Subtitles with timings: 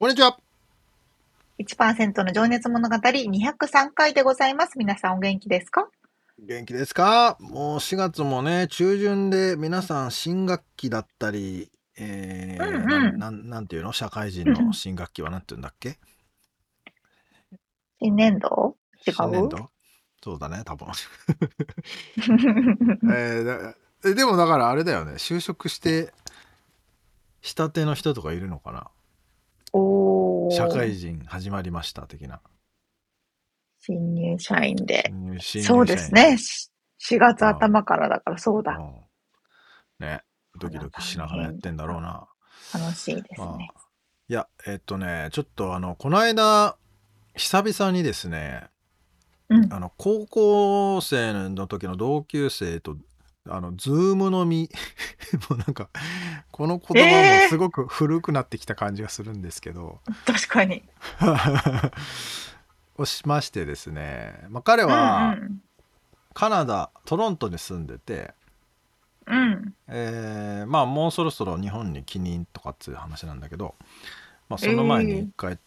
[0.00, 0.36] こんにちは。
[1.60, 4.76] 1%の情熱物語203回でございます。
[4.76, 5.88] 皆さんお元気ですか？
[6.40, 7.36] 元気ですか？
[7.38, 12.78] もう4月もね、中旬で皆さん新学期だったり、えー、うんう
[13.12, 13.92] ん、ななんていうの？
[13.92, 15.96] 社会人の新学期はなんていうんだっけ？
[18.00, 18.74] 新年度？
[19.06, 19.12] 違う？
[19.14, 19.70] 新年度？
[20.24, 20.88] そうだね、多分。
[23.14, 26.12] えー、でもだからあれだよね、就職して
[27.42, 28.80] したての人とかいるのかな？
[28.80, 28.84] お
[30.50, 32.40] 社会人始まりました的な。
[33.80, 35.12] 新入社員で。
[35.40, 36.36] 新入そうですね。
[37.00, 38.78] 4月頭からだからそうだ。
[39.98, 40.22] ね。
[40.58, 42.28] ドキドキしながらやってんだろうな。
[42.74, 43.46] 楽しいですね。
[43.46, 43.58] まあ、
[44.28, 46.76] いや、えっとね、ちょっとあの、この間、
[47.34, 48.68] 久々にですね、
[49.48, 52.96] うん、あの高校生の時の同級生と
[53.50, 54.70] あの、ズーム飲み。
[55.50, 55.88] もうなんか、
[56.50, 60.00] この言葉もすごく古くなってきた感じがするんですけど。
[60.08, 60.82] えー、確かに。
[62.98, 65.36] をしましてですね、まあ、彼は、
[66.34, 68.34] カナダ、トロントに住んでて、
[69.26, 73.74] うん、えー、まあもうそろそろ日本に帰任とかっていう話なんだけど、
[74.48, 75.58] まあ、その前に一回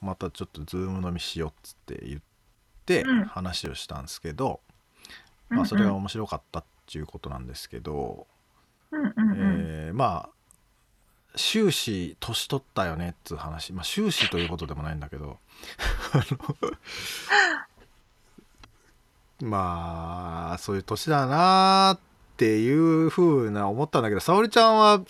[0.00, 2.20] またちょっとズーム飲みしようっつって言っ
[2.86, 4.60] て話をしたんですけど、
[5.50, 8.26] うん、まあそれが面白かったってっていうことなんですけど、
[8.92, 10.30] えー、まあ
[11.36, 13.74] 終始年取ったよねっつう話。
[13.74, 15.38] まあ終始ということでもないんだけど。
[19.40, 22.00] まあそういう年だなっ
[22.38, 25.02] ていうふうな思ったんだけど沙織ちゃんは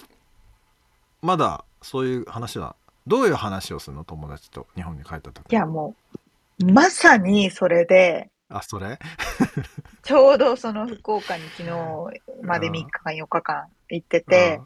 [1.22, 2.74] まだそういう話は
[3.06, 4.04] どういう話をするの？
[4.04, 5.50] 友達と日本に帰った時。
[5.50, 5.94] いやも
[6.60, 8.98] うまさにそれであそれ？
[10.02, 11.70] ちょうどその福岡に昨日
[12.42, 14.60] まで3日間、4日間行ってて、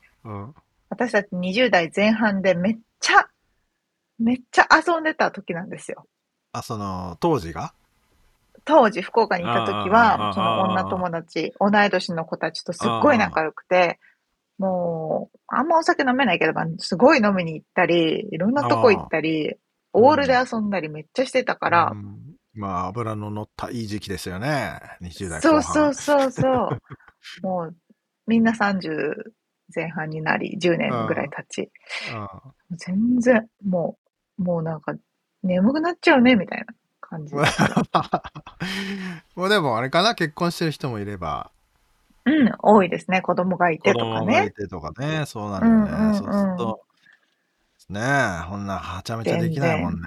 [0.88, 3.26] 私たち20代前半でめっちゃ、
[4.18, 6.06] めっちゃ遊んでた時なんですよ。
[6.52, 7.72] あ、その、当時が？
[8.64, 13.98] 当時福岡にいた時は、その女友達、同い年の子たちとすっごい仲良くて、
[14.58, 19.56] もう、あんまお酒飲めないけど、すごい飲みに行ったり、いろんなとこ行ったり、
[19.94, 21.92] オールで遊んだりめっちゃしてたから、
[22.54, 24.78] まあ、油の乗ったいい時期ですよね。
[25.00, 25.62] 20代後半。
[25.62, 26.80] そうそうそうそう。
[27.42, 27.74] もう、
[28.26, 29.32] みんな30
[29.74, 31.70] 前半になり、10年ぐらい経ち。
[32.70, 33.96] 全然、も
[34.38, 34.94] う、もうなんか、
[35.42, 36.66] 眠くなっちゃうね、みたいな
[37.00, 37.34] 感じ。
[39.34, 41.50] もうでも、あれかな、結婚してる人もいれば。
[42.24, 43.20] うん、多いですね。
[43.22, 44.12] 子供がいてとかね。
[44.12, 45.26] 子供がいてとかね。
[45.26, 45.90] そうなんだよね。
[45.90, 46.80] うんうんうん、そうすると、
[47.88, 50.00] ねえ、こんなはちゃめちゃできないもんね。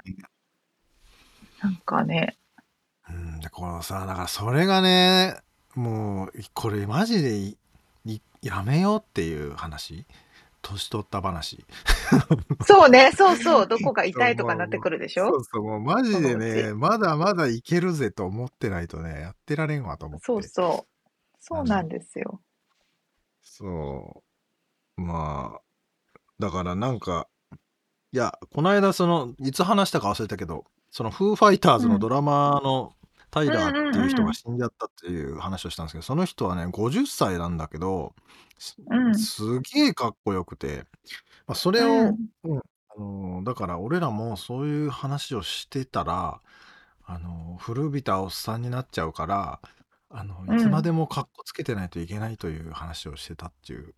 [1.62, 2.36] なんかね。
[3.08, 5.36] うん、で、このさ、だからそれがね、
[5.74, 7.56] もう、これマジで
[8.42, 10.06] やめようっていう話
[10.62, 11.64] 年取った話。
[12.64, 15.28] そうね、そうそう、どこが痛いとかなってくるでしょ？
[15.28, 20.24] そうそう、もうマジでね、まだまだいけるぜと思ってないとね、やってられんわと思って。
[20.24, 21.08] そうそう。
[21.38, 22.40] そうなんですよ。
[23.42, 24.24] そ
[24.96, 25.00] う。
[25.00, 25.60] まあ、
[26.40, 27.28] だからなんか、
[28.12, 30.64] いや、この間その、いつ話したか忘れたけど、
[30.96, 32.94] そのフーファイターズのドラマの
[33.30, 38.14] タイラーっていう人が死んじゃったっていう話をしたんですけど、その人はね、50歳なんだけど、
[38.56, 38.76] す
[39.12, 40.86] すげえかっこよくて、
[41.46, 42.14] まあ、それを、
[42.44, 46.40] うんあのだから俺らもそういう話をしてたら、
[47.04, 49.60] あの古びたおっさんになっちゃうから、
[50.08, 53.90] あのいつまでもかっこつけてないといけないという話をしてたっていう。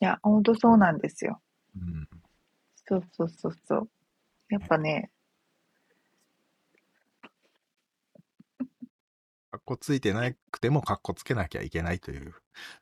[0.00, 1.40] いや、ほんとそうなんですよ。
[1.76, 2.08] うん。
[2.88, 3.88] そうそうそうそう。
[4.48, 5.11] やっぱね、
[9.52, 12.32] かっこついてなくてもかっこつけなきゃいけないという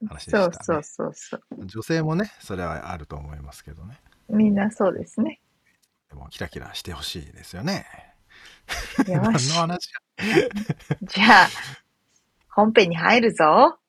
[0.07, 0.55] 話でしたね。
[0.63, 1.43] そうそうそうそう。
[1.67, 4.01] 女性もね、それはあると思いますけどね。
[4.29, 5.41] みんなそうですね。
[6.11, 7.87] でもキラキラしてほしいですよね。
[8.99, 9.31] 何の。
[9.33, 9.91] 話
[11.03, 11.49] じゃあ、
[12.51, 13.81] 本編に入るぞ。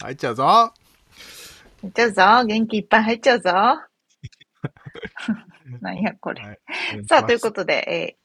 [0.00, 0.72] 入っちゃうぞ。
[1.82, 2.22] 入っちゃうぞ。
[2.46, 3.50] 元気いっぱい入っちゃうぞ。
[5.82, 6.42] なんや、これ。
[6.42, 6.58] はい
[7.06, 8.23] さあ、ということで、えー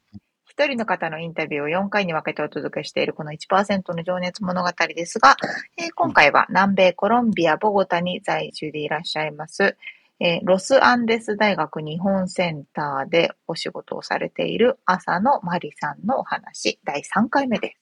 [0.59, 5.37] 一人の方のインタビューを4回に分けてお届けしているこの1%の情熱物語ですが、
[5.77, 9.77] えー今回は南米コロンビア・ボゴタに在住でいらっしゃいます、
[10.19, 17.77] えーロスアンデス大学日本センターでお仕事をされている朝野まりさんのお話、第3回目です。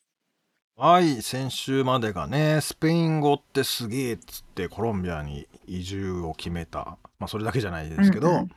[0.80, 7.00] はい、先週までがね、スペイン語ってすげえっつってコロンビアに移住を決めた。
[7.18, 8.52] まあそれだけじゃないですけど、うんうん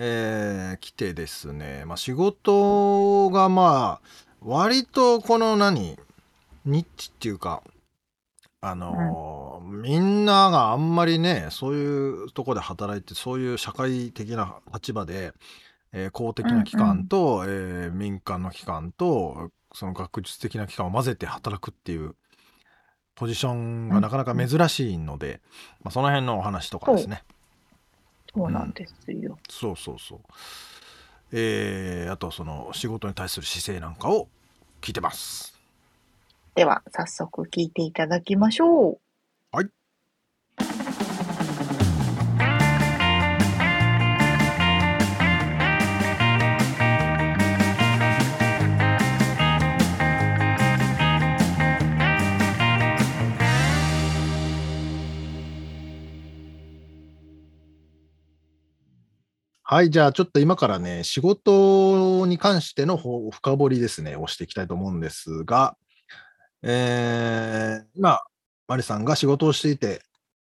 [0.00, 4.08] えー来てですね、まあ仕事がまあ、
[4.40, 5.98] 割とこの何、
[6.64, 7.62] ニッチっていうか、
[8.60, 15.32] あのーみんながあんまりね、そういうとこで働いて、そういう社会的な立場で、
[15.92, 22.14] えー公的な機関と、えー民間の機関と、その学術的な機関を混ぜて働くっていう
[23.16, 25.40] ポジションがなかなか珍しいので、
[25.82, 27.24] まあ、その辺のお話とかですね。
[28.34, 29.38] そうなんですよ。
[29.48, 30.18] そうそうそう。
[31.32, 34.28] えーあとその仕事に対する姿勢なんかを
[34.80, 35.54] 聞いてます。
[36.54, 39.07] では、早速聞いていただきましょう。
[59.70, 65.76] はい、じゃあちょっと今からね、仕事に関しての深掘りですね、をしていきたいと思うんですが、
[66.62, 68.22] えー、今、
[68.66, 70.00] マリさんが仕事をしていて、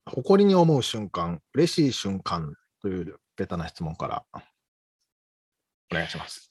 [0.04, 4.24] 誇りに思う瞬間、嬉しい瞬間というベタな質問から
[5.92, 6.50] お願いします。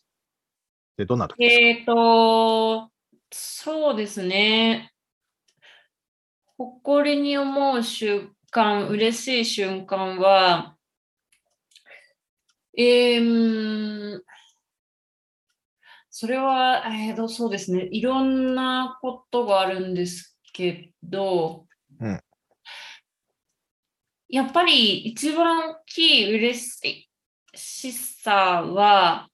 [0.95, 2.89] で、どんな時ですか、えっ、と、
[3.29, 4.93] そうですね。
[6.57, 10.77] 誇りに思う瞬間、嬉しい瞬間は、
[12.77, 14.23] えー、うん
[16.15, 17.89] それは、えーと、そうですね。
[17.91, 21.65] いろんなことがあるんですけど、
[21.99, 22.21] うん
[24.29, 26.59] やっぱり一番大きい嬉
[27.53, 29.27] しさは、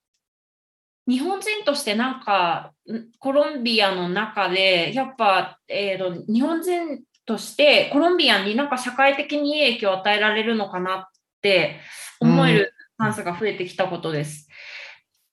[1.08, 11.06] 日本人としてなんかんコロンビアの中でやっぱ、えーと日本人としてコロンビアになんか社会的にいい影響を与えられるのかなっ
[11.42, 11.80] て
[12.20, 14.50] 思えるチャンスが増えてきたことです。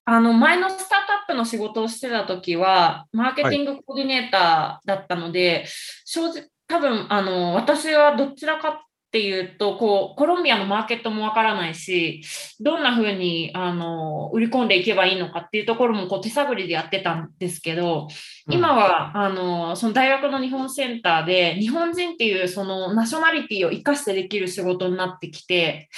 [0.04, 5.66] あの前のスタートアップの仕事をしてた時はマーケティングコーディネーターだったので、
[6.04, 8.72] 正直多分あの私はどちらかっ
[9.10, 12.22] ていうとこうコロンビアのマーケットもわからないし
[12.60, 18.06] どんな風にあの売り込んでいけばいいのかっていうところもこう手探りでやってたんですけど、
[18.48, 25.88] 今はあのその大学の日本センターで日本人っていうそのナショナリティを生かしてできる仕事になってきて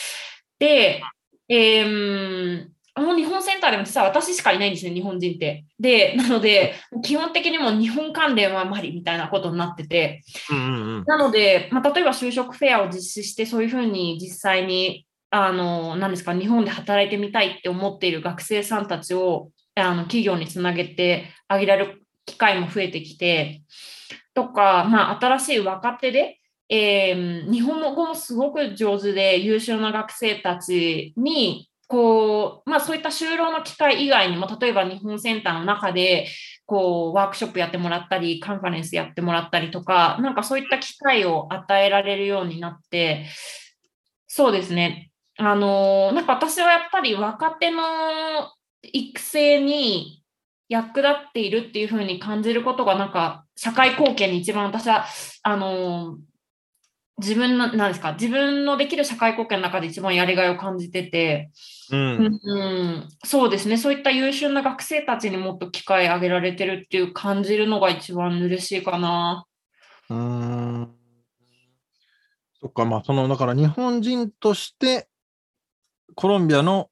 [0.58, 1.02] で、
[1.48, 2.68] えー
[2.98, 5.64] あの日本センターでも実は私しかいないんですね、日本人って。
[5.78, 6.74] で、なので、
[7.04, 11.04] 基本的にも日本関連はマリみたいなことになってて、うんうんうん。
[11.06, 23.62] なので、まあ、例えば就職フェアを実施して、そういうふうに実際に、あの、何ですか、日本で働いてみたいって思っている学生さんたちを、あの、企業につなげてあげられる機会も増えてきて、
[24.34, 36.28] とか、まあ、新しい若手で、えー日本語もすごく上手で優秀な学生たちに、こう、まあそういった就労の機会以外にも、例えば日本センターの中で、
[36.66, 43.26] こう、ワークショップやってもらったり、カンファレンスやってもらったりとか、なんかそういった機会を与えられるようになって、
[44.26, 45.10] そうですね。
[45.38, 47.82] あの、なんか私はやっぱり若手の
[48.82, 50.22] 育成に
[50.68, 55.06] 役立っているっていうふうに感じることが、なんか社会貢献に一番私は、
[55.42, 56.18] あの、
[57.18, 61.50] 自分の、なんですか、自分のできる社会貢献の中で一番やりがいを感じてて、
[61.90, 62.40] うん。
[62.42, 69.46] うん、そうですね、そういった優秀な学生たちにもっと機会あげられてるっていう感じるのが一番嬉しいかな。
[70.10, 70.94] うーん。
[72.60, 75.08] そっか、まあ、その、だから日本人として、
[76.14, 76.90] コロンビアの、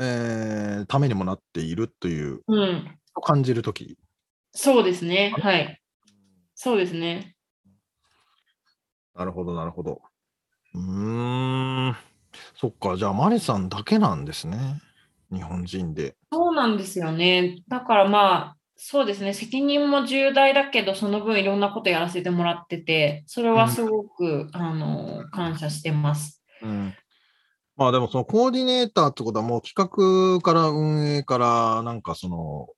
[0.00, 3.96] えーためにもなっているという、うん、感じるとき。
[4.52, 5.80] そうですね、はい。
[6.54, 7.31] そうですね。
[9.14, 10.02] なるほど、なるほど。
[10.74, 11.96] うーん。
[12.54, 14.80] そっか、じゃあ、マリさんだけなんですね。
[15.30, 16.16] 日本人で。
[16.32, 17.62] そうなんですよね。
[17.68, 26.42] だからまあ、そうですね、責任も重大だけど、その分いろんなことやらせてもらってて、それはすごく、あの感謝してます。
[26.62, 26.94] うん。
[27.76, 32.68] まあでもそのコーディネーターってことはもう企画から運営からなんかその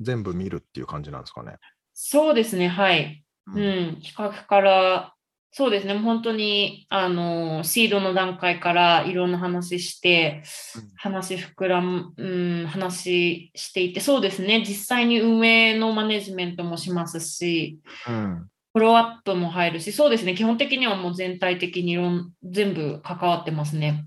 [0.00, 1.56] 全部見るっていう感じなんですかね。
[1.92, 3.24] そうですね、はい。
[3.46, 5.14] ううん、企画から、
[5.56, 10.42] そうですね、もう本当に、あの、シードの段階からいろんな話して
[10.74, 18.48] うん、話膨らむ、うん、話していて、そうですね、実際に運営のマネジメントもしますし、うん。
[18.72, 24.04] フォローアップも入るし、そうですね、基本的にはもう全体的にいろん全部関わってますね。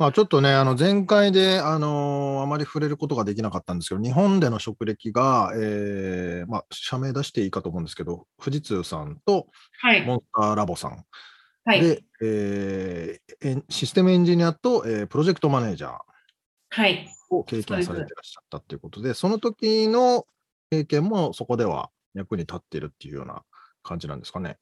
[0.00, 10.02] まあちょっとね、あの前回で、あのーあまり触れることができなかったんですけど、日本での職歴が、えーまあ、社名出していいかと思うんですけど、富士通さんとはい。
[10.06, 11.04] モンスターラボさん
[11.66, 11.82] はい。
[11.82, 15.98] で、えーシステムエンジニアと、えープロジェクトマネージャー
[16.70, 17.06] はい。
[17.28, 20.24] を経験されていらっしゃったということで、その時の
[20.70, 23.42] 経験もそこでは役に立っているっていうような
[23.82, 24.56] 感じなんですかね。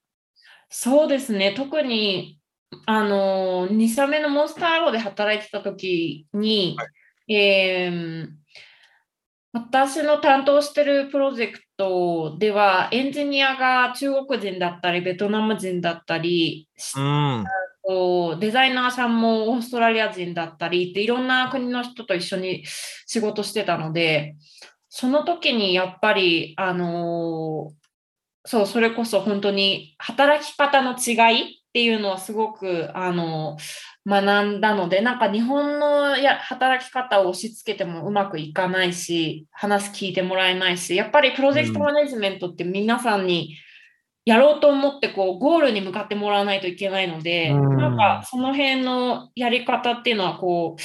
[0.68, 2.37] そうですね、特に、
[2.86, 6.76] あの、2社目のモンスターラボで働いてた時に、
[7.28, 8.28] えー
[9.50, 17.44] 私の担当してるプロジェクトでは、エンジニアが中国人だったり、ベトナム人だったり、うん。
[18.38, 22.62] デザイナーさんもオーストラリア人だったりっていろんな国の人と一緒に
[23.06, 24.36] 仕事してたので
[24.90, 27.78] その時にやっぱりあのー
[28.44, 33.56] そうそれこそ本当に働き方の違いっていうのはすごくあの
[34.06, 43.56] 学んだのでなんか日本のや働き方を押し付けてもうまくいかないし話聞いてもらえないしやっぱりプロジェクトマネジメントって皆さんに
[44.24, 47.76] やろうと思ってこうゴールに向かってもらわないといけないので、うん。
[47.78, 50.76] なんかその辺のやり方っていうのはこ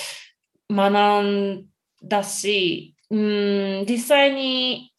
[0.70, 1.66] う学ん
[2.04, 4.94] だし、うん、実際に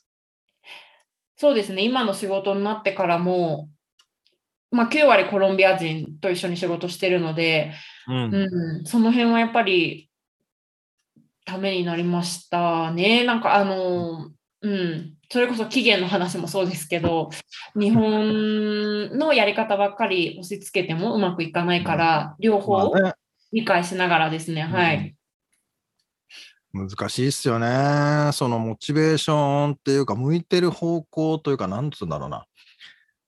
[1.37, 3.69] そうですね、今の仕事になってからも、
[4.75, 7.73] まあ、9割コロンビア人と一緒に仕事してるので、
[8.09, 10.11] うんうん、その辺はやっぱり
[11.45, 13.25] ためになりましたね。
[13.25, 14.31] なんかあの、
[14.63, 17.31] うん、それこそ期限の話もそうですけど、
[17.79, 22.93] 日本のやり方ばっかり押し付けてもうまくいかないから、両方
[23.53, 25.15] 理解しながらですね、はい。
[26.73, 28.31] 難しいっすよね。
[28.33, 32.47] そのモチベーションっていうか、向いてる方向というか、なんつうんだろうな。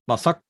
[0.08, 0.42] まあ、さっ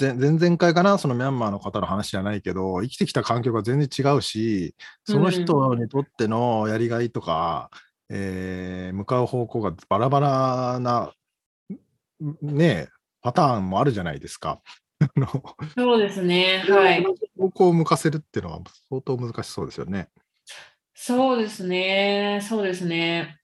[0.00, 4.74] 前前々回かな、そのミャンマーの方の話じゃないけど、生きてきた環境が全然違うし、
[5.04, 7.70] その人にとってのやりがいとか、
[8.08, 11.12] えー向かう方向がバラバラな、
[12.42, 12.88] ねえ、
[13.22, 14.60] パターンもあるじゃないですか。
[15.76, 17.04] そうですね、はい。
[17.38, 20.08] 方向を向かせるっていうのは相当難しそうですよね。
[20.94, 23.40] そうですね、そうですね。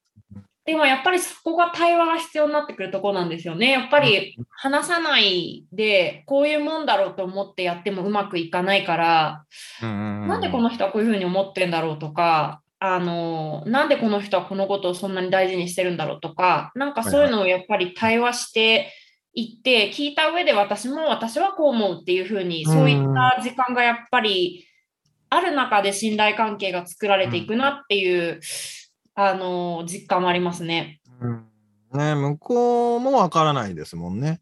[0.70, 3.72] でもやっぱりそこが対話が必要になってくるところなんですよね。
[3.72, 9.44] やっぱり話さないで、こういうもんだろうと思ってやってもうまくいかないから、
[9.82, 9.88] な
[10.28, 18.92] なんでこの人はこういうふうに思ってんだろうとか、あの、なんでこの人はこのことをそんなに大事にしてるんだろうとか、なんかそういうのをやっぱり対話して
[19.34, 24.68] いって、聞いた上で私も私はこう思うっていうふうに、そういった時間がやっぱり
[25.30, 28.40] ある中で信頼関係が作られていくなっていう、
[29.28, 31.00] あの、実感もありますね。
[31.20, 31.46] うん
[31.92, 34.40] ね、向こうもわからないですもんね。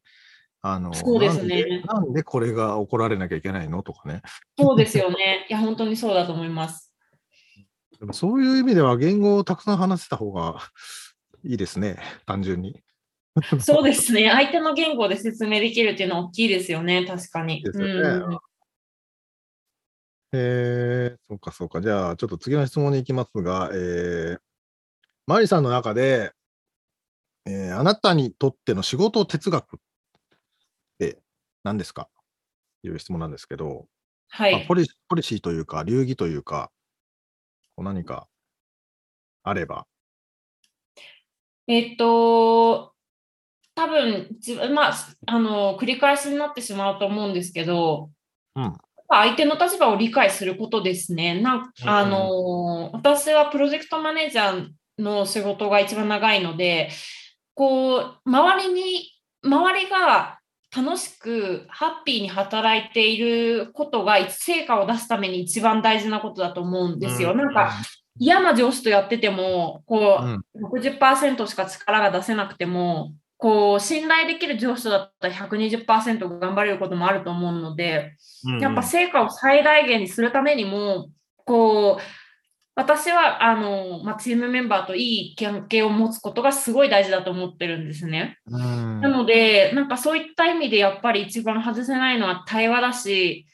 [0.60, 1.82] あのそうですねなんで。
[1.82, 4.22] なんでこれが怒られなきゃいけないのとかね。
[4.58, 5.46] そうですよね。
[5.48, 6.92] いや、本当にそうだと思います。
[7.98, 10.58] でもそういう意味では言語をたくさん話せた方が
[11.42, 12.80] いいですね、単純に。
[13.60, 14.30] そうですね。
[14.30, 17.06] 相手の言語で説明できるっていうのは大きいですよね。
[17.06, 17.62] 確かに。
[17.62, 17.92] ですよね
[18.26, 18.38] うん
[20.30, 21.80] えー、そうかそうか。
[21.80, 24.38] じゃあ、ちょっと次の質問に行きますが、えー、
[25.28, 26.32] マリさんの中で、
[27.44, 29.78] えーあなたにとっての仕事哲学っ
[30.98, 31.18] て
[31.64, 32.08] 何ですか？
[32.80, 33.84] という質問なんですけど、
[34.30, 34.52] はい。
[34.52, 36.70] まあポリポリシーというか、流儀というか、
[37.76, 38.26] こう何か
[39.42, 39.86] あれば。
[41.66, 42.94] えっと、
[43.74, 44.94] 多分自分、まあ、
[45.26, 48.08] あの、繰り返しになってしまうと思うんですけど、
[48.56, 48.72] うん
[49.10, 51.38] 相手の立場を理解することですね。
[51.38, 56.90] なんうんあの、私はプロジェクトマネージャーの仕事が一番長いので、
[57.54, 59.12] こう、周りに、
[59.42, 60.38] 周りが
[60.76, 67.34] 楽しく、ハッピーに働いていることが、成果を出すために一番大事なことだと思うんですよ。
[67.34, 67.72] なんか、
[68.18, 70.44] 嫌な上司とやってても、こう、うん。
[70.72, 78.16] 60%しか力が出せなくても、こう、信頼できる上司だったら120%頑張れることもあると思うので、
[78.60, 81.08] やっぱ成果を最大限にするためにも、
[81.44, 82.02] こう、
[82.78, 88.38] 私は、あの、まあ、チームメンバーといい関係を持つことがすごい大事だと思ってるんですね。
[88.46, 93.46] うんなので、なんかそういった意味でやっぱり一番外せないのは対話だし、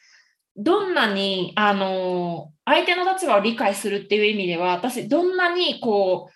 [0.57, 6.35] どんなに、あの、相手の立場を理解するっていう意味では、私、どんなに、こう、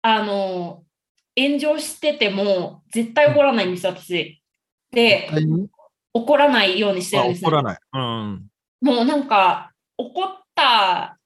[0.00, 0.84] あの、
[1.38, 4.40] 炎上してても、絶対怒らないんですよ、私。
[4.90, 5.28] で、
[6.14, 7.78] 怒らないようにしてるあんですよ怒らない。
[7.92, 8.46] うん。
[8.80, 11.18] もうなんか、怒った、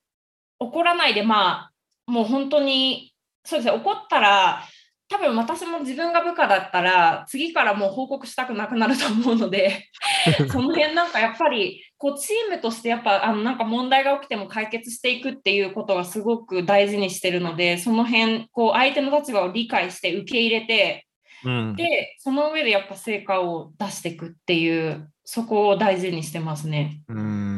[0.58, 1.70] 怒らないで、ま
[2.06, 3.12] あ、もう本当に、
[3.44, 4.62] そうですね、怒ったら、
[5.08, 9.88] 多分私も自分が部下だったら、次からもう報告したくなくなると思うので、
[10.50, 21.06] その辺なんかやっぱり、こうチームとしてやっぱ、あのなんか問題が起きても解決していくっていうことがすごく大事にしてるので、その辺、こう相手の立場を理解して受け入れて、
[21.44, 21.76] うん。
[21.76, 27.00] で、その上でやっぱ成果を出していくっていう、そこを大事にしてますね。
[27.08, 27.55] うん。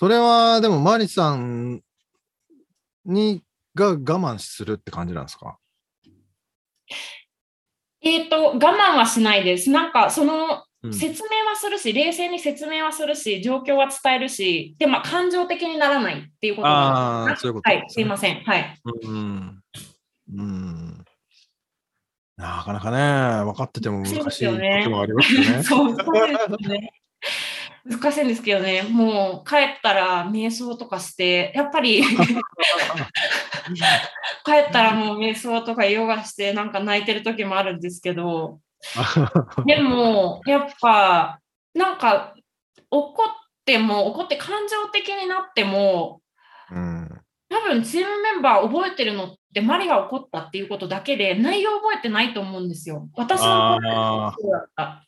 [0.00, 1.82] それは、でも、マリさん
[3.04, 3.42] に、
[3.74, 5.58] が我慢するって感じなんですか？
[8.00, 9.70] えっ、と、我慢はしないです。
[9.70, 18.42] なんか、その、うん説明はするし、冷静に説明はするし、状況は伝えるし、で、まあ、感情的にならないっていうことがああ、そういうことはい、ですいません。
[18.42, 18.80] はい。
[19.02, 19.62] うん。
[20.34, 21.04] うん。
[22.38, 25.60] なかなかね、分かってても難しいそうですよねこともありますよね。
[25.62, 26.92] そうですね。
[27.84, 32.16] 難しいんですけどね、もう帰ったら瞑想とかして、やっぱり 帰
[34.68, 38.60] ったらもう瞑想とかヨガして、なんか泣いてる時もあるんですけど、
[39.66, 41.40] でも、やっぱ、
[41.74, 42.34] なんか、
[42.90, 43.26] 怒っ
[43.64, 46.20] ても、怒って感情的になっても、
[46.70, 47.20] うん。
[47.48, 53.08] 多分チームメンバー覚えてるのって、マリが怒ったっていうことだけで、内容覚えてないと思うんですよ。
[53.16, 55.04] 私の声あそうだった。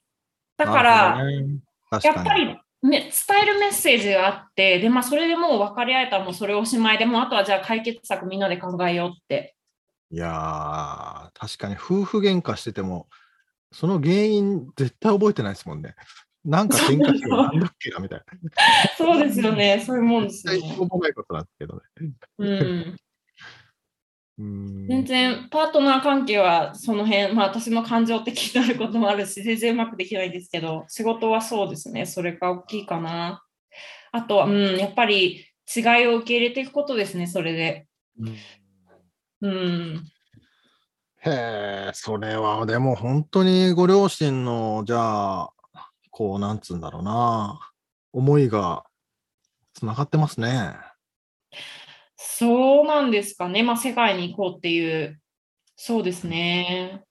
[0.65, 1.61] だあ、から、ね
[1.91, 3.03] 確かにやっぱり、ね、伝
[3.43, 9.55] えるメッセージがあって、で、まあ、それでもう分かり合えたらもうそれおしまいでもうあとはじゃあ解決策みんなで考えようって。
[10.11, 13.09] いやー、確かに夫婦喧嘩してても、
[13.73, 15.95] その原因絶対覚えてないですもんね。
[16.45, 18.25] なんか喧嘩してなんだっけなみたいな。
[18.99, 19.83] そうですよね。
[19.87, 20.85] そういうもんですよね絶対しょ。
[20.85, 21.83] うもないことなんですけどね。
[22.39, 22.97] うん。
[24.39, 32.07] うん全然パートナー関係はその辺、まあ私も感情的になることもあるし、全然うまくできないんですけど、仕事はそうですね。
[32.07, 33.43] それが大きいかな。
[34.11, 37.87] あとは、うん、やっぱり違いを受け入れていくことですね、それで。
[38.19, 38.37] うん
[39.43, 40.05] うん。
[41.25, 41.31] へ
[41.89, 45.51] え、それはでも本当にご両親の、じゃあ、
[46.11, 47.61] こう、なんつうんだろうな、
[48.13, 48.85] 思いが
[49.75, 50.77] つながってますね。
[52.25, 53.63] そうなんですかね。
[53.63, 55.19] まあ世界に行こうっていう。
[55.75, 57.03] そうですね。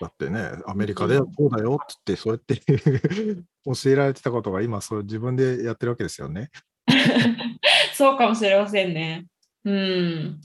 [0.00, 6.50] だってね、アメリカでこうだよって言って、そうやって 教えられてたことが今、そう自分でやってるわけですよね。
[7.94, 9.26] そうかもしれませんね。
[9.64, 10.40] うん。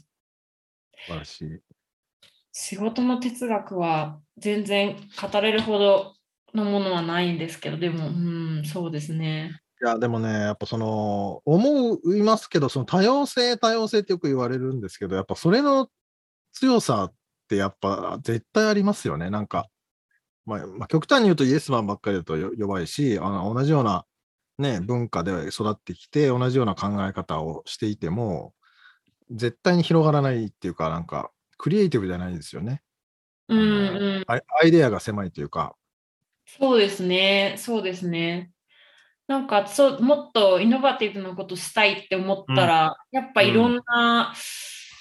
[1.06, 1.60] 素晴らしい。
[2.52, 6.16] 仕事の哲学は全然語れるほど
[6.54, 8.12] のものはないんですけど、でも、う
[8.62, 9.63] ん、そうですね。
[9.84, 15.90] いや、でもね、やっぱその、思いますけど、その多様性、多様性ってよく言われるんですけど、やっぱそれの
[16.54, 17.14] 強さっ
[17.50, 19.30] てやっぱ絶対ありますよね。
[19.30, 19.68] なんか、
[20.46, 24.06] まあ、まあ、極端に言うとイエスマンばっかりだとよ弱いし、あの同じような、
[24.58, 28.54] ね、文化で育ってきて、同じような考え方をしていても、
[29.32, 32.82] 絶対に広がらないっていうか、なんか、クリエイティブじゃないですよね。
[33.50, 33.64] うんう
[34.22, 34.24] ん。
[34.28, 35.76] アイアイデアが狭いというか、
[36.46, 37.56] そうですね。
[37.58, 38.53] そうですね。
[39.28, 44.34] なんかそう、もっとイノバティブなことしたいって思ったら、やっぱいろんな、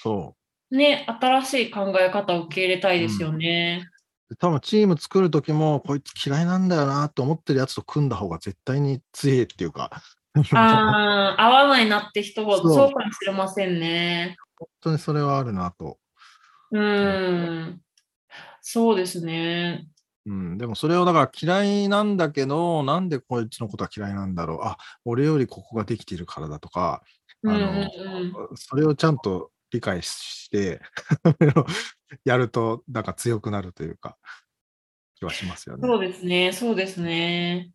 [0.01, 0.35] そ
[0.71, 3.85] ね、新しい考え方を受け入れたいですよね。
[4.29, 4.35] う。
[4.35, 9.91] 多分チーム作るときも、こいつ嫌いなんだよなと思ってるやつと組んだ方が絶対に強いっていうか、
[10.55, 14.35] ああ、 合わないなって人ほどそうそうかもしれませんね。
[14.57, 15.99] 本当にそれはあるなと。
[16.71, 17.81] うん。
[18.61, 19.85] そうですね。
[20.25, 24.59] うん、でもそれをだから嫌いなんだけど、なんでこいつのことは嫌いなんだろう。
[24.63, 27.03] あ、俺よりここができているからだとか、
[27.43, 27.81] うんうんあの
[28.49, 28.57] うん。
[28.57, 30.81] それをちゃんと理解して、
[32.23, 34.17] やるとなんか強くなるというか、
[35.15, 35.85] 気はしますよね。
[35.85, 36.51] そうですね。
[36.53, 37.71] そうですね。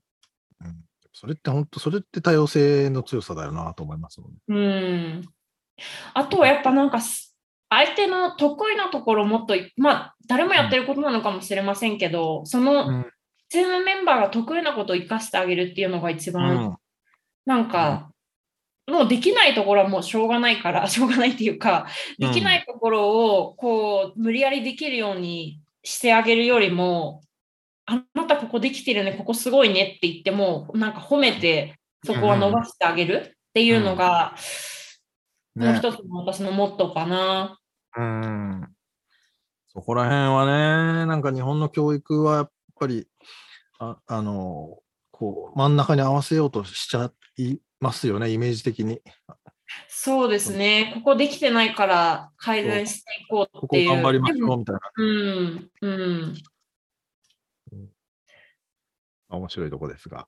[0.64, 4.38] うん、それって本当、それって多様性の強さだよなと思いますもんね。
[4.48, 5.22] うん。
[6.14, 7.36] あとはやっぱなんかす、
[7.68, 13.06] 相手の得意なところをもっとい、まあ、誰もやってることなのかもしれませんけど、そのうん。
[13.50, 16.76] チームメンバーが得意なことを生かしてあげるっていうのが一番、
[17.46, 18.10] なんか、
[18.86, 21.86] もうできないところはもうしょうがないから、 しょうがないっていうか、
[22.18, 27.22] できないところをこう無理やりできるようにしてあげるよりも、
[27.86, 34.34] あなたここできてるね、ここすごいねって言っても、なんか褒めて、そこは伸ばしてあげるっていうのが、
[35.54, 35.78] もうね。
[35.78, 37.58] 一つの私のモットーかな。
[37.96, 38.68] うん。
[39.78, 40.44] そこら辺は
[41.02, 43.06] ね、なんか日本の教育はやっぱり、
[43.78, 44.80] ああの、
[45.12, 49.00] こう、真ん中に合わせようとしちゃいますよね、イメージ的に。
[49.86, 50.90] そうですね。
[50.96, 53.90] ここできてないから改善していこうここっていう。
[53.90, 54.80] 頑張りますでもよ、みたいな。
[54.96, 56.34] うん、うん。
[59.28, 60.26] 面白いとこですが。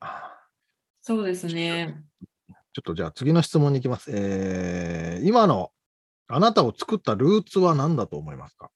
[1.00, 2.04] そうですね。
[2.72, 4.12] ちょっとじゃあ次の質問に行きます。
[4.14, 5.72] えー、今の
[6.28, 8.70] あなたを作ったルーツは何だと思いますか？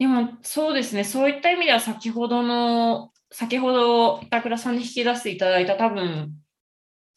[0.00, 1.04] でもそうですね。
[1.04, 6.32] そういった意味では先ほどの、先ほど板倉さんに引き出していただいた多分、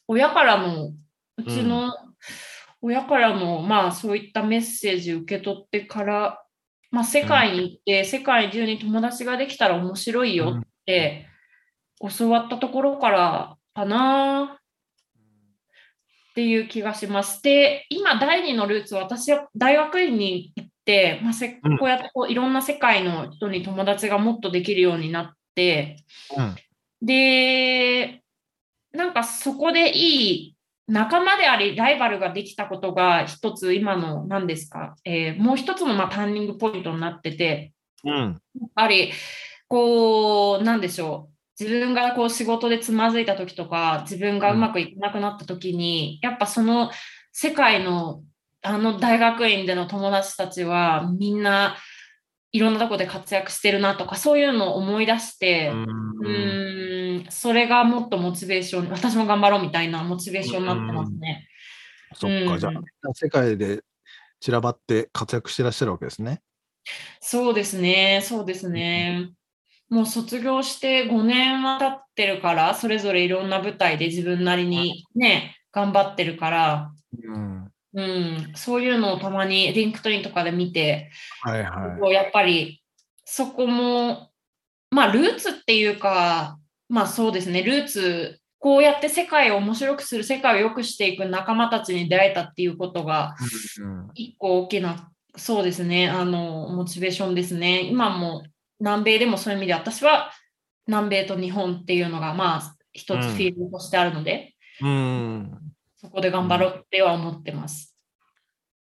[0.09, 0.93] 親からも、
[1.37, 1.95] うちの
[2.81, 6.43] 親からも、まあそういったメッセージ受け取ってから、
[6.91, 11.25] まあ世界に行って、世界中に友達ができたら面白いよって
[12.17, 17.41] 教わったところからかなっていう気がします。
[17.41, 20.51] で、今、第二のルーツは私は大学院に
[21.23, 25.97] まあ、せうんこうやってこういろんな世界の人に友達がもっとできるようになって、
[26.37, 26.55] うん。
[27.01, 28.21] で、
[28.91, 30.55] なんかそこでいい
[30.87, 37.71] 仲間であり、ライバルができたことが一つ今の何ですか、えーもう一つのまあターニングポイントになってて、
[38.03, 38.13] うん。
[38.13, 39.11] やっぱり、
[39.67, 41.63] こう、なんでしょう？
[41.63, 46.91] 自分がこう仕事でつまずいた時とか、自分がうまくいかなくなった時に、やっぱその
[47.31, 48.23] 世界の
[48.63, 51.75] あの大学院での友達たちはみんな
[52.53, 61.47] いろんなとこで活躍してるなとか、そういうのを思い出して、うーん、それがもっとモチベーション、私も頑張ろうみたいなモチベーションになってますね。
[62.13, 63.81] そっか、うんじゃあ、世界で
[64.39, 66.41] 散らばって活躍してらっしゃるわけですね。
[67.19, 69.31] そうですね、そうですね。
[69.89, 76.91] もう卒業して5年は経ってるから、それぞれいろんな舞台で自分なりにね、頑張ってるから、
[77.23, 77.52] うん。
[77.93, 82.83] うん、そういうのをたまに LinkedIn とかで見て、はいはこうやっぱり
[83.25, 84.29] そこも、
[84.91, 86.57] まあルーツっていうか、
[86.89, 93.35] まあそうですね、ルーツ、こうやって世界を面白くする、世界を良くしていく仲間たちに出会えたっていうことが、
[94.13, 97.81] 一個大きな、そうですね、あの、モチベーションですね。
[97.81, 98.43] 今も
[98.79, 100.31] 南米でもそういう意味で私は
[100.87, 105.72] 南米と日本っていうのが、まあ、一つフィールドとしてあるので、うん。
[106.03, 107.95] そこで頑張ろうっては思ってます。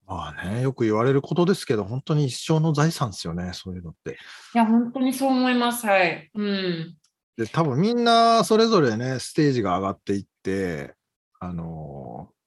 [0.06, 4.12] まあね、よく言われることですけど、本当に一生の財産ですよね、そういうのって。
[4.54, 5.86] いや、本当にそう思います。
[5.86, 6.30] はい。
[6.34, 6.96] うん。
[7.36, 10.94] で、多分みんなそれぞれね、ステージが上がっていって、
[11.40, 12.40] あのー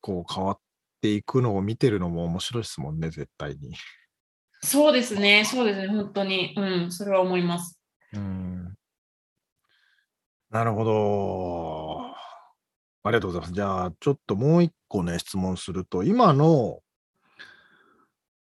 [0.00, 0.58] こう変わっ
[1.00, 3.74] ていくのを見てるのも面白いですもんね、絶対に。
[4.62, 6.54] そうですね、そうですね、本当に。
[6.56, 7.80] うん、それは思います。
[8.12, 8.74] うん。
[10.50, 12.19] なるほど。
[13.02, 13.52] ありがとうございます。
[13.54, 16.80] じゃあ、ちょっともう一個ね、質問すると、今の、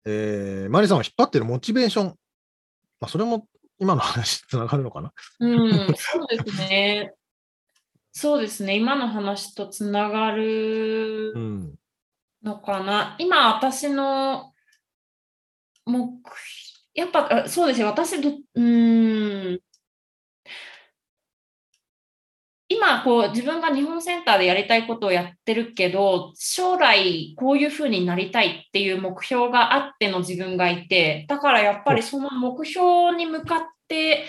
[0.04, 2.06] えーマリさんを引っ張ってるモチベーション、
[3.00, 3.46] まあ、それも
[3.78, 5.12] 今の話つながるのかな？
[5.40, 7.12] うん、そうですね。
[8.10, 11.34] そうですね、今の話とつながる。
[12.42, 13.16] のかな。
[13.18, 14.52] 今、私の
[15.84, 16.24] 目標、
[16.94, 19.60] やっぱ、そうですね、私ど、うん、
[22.70, 34.26] 今、こう、自分が日本センターでやりたいことをやってるけど、将来、こういうふうになりたいっていう目標があっての自分がいて、だからやっぱりその目標に向かって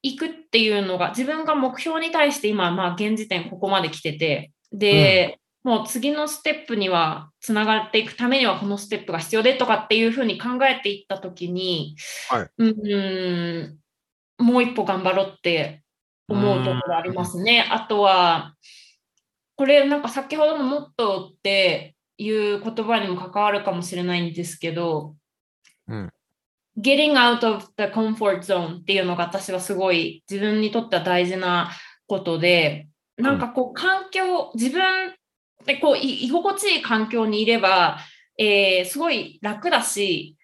[0.00, 11.96] いくっていうのが、自分が目標に対して今、まあ、現時点ここまで来てて、で、もう次のステップにはつながっていくためにはこのステップが必要でとかっていうふうに考えていったときに、
[12.30, 12.50] はい。
[12.56, 13.78] うん、
[14.38, 15.82] もう一歩頑張ろうって
[16.30, 17.66] 思うところありますね。
[17.70, 18.54] あとは、
[19.56, 25.16] これなんか先ほどのモットーっていう言葉にも関わるかもしれないんですけど、
[25.88, 26.10] うん。
[26.78, 31.70] getting out of the comfort zone っていうのが私はすごい自分にとっては大事な
[32.06, 35.14] ことで、なんかこう環境、自分
[35.66, 37.98] でこうい居心地いい環境にいれば、
[38.38, 40.36] えーすごい楽だし、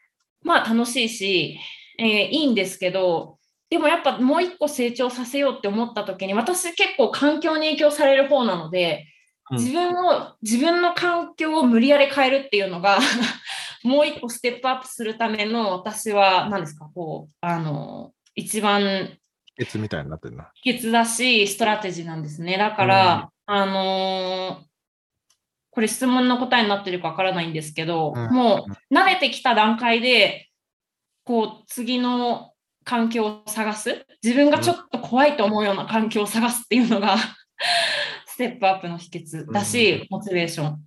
[0.42, 1.58] まあ楽しいし、
[1.98, 3.35] えーいいんですけど、
[3.68, 9.16] でもやっぱもう一個成長させようって思った時に、私結構環境に影響される方なので、うん
[9.58, 12.98] 自分を、自分の環境を無理やり変えるっていうのが、
[13.84, 19.16] もう一個ステップアップするための私は何ですか、こう、あの、一番
[19.56, 20.50] ケツみたいになってるな。
[20.54, 22.58] 秘訣だし、ストラテジーなんですね。
[22.58, 24.66] だから、あのー
[25.70, 30.48] これ質問の答えになってるかわからないんですけど、うんもう慣れてきた段階で、
[31.24, 32.54] こう、次の
[32.86, 34.06] 環境を探す？
[34.22, 37.16] 自分がちょっと怖いと思うような環境を探すっていうのが、
[38.26, 40.80] ステップアップの秘訣だし、モチベーション。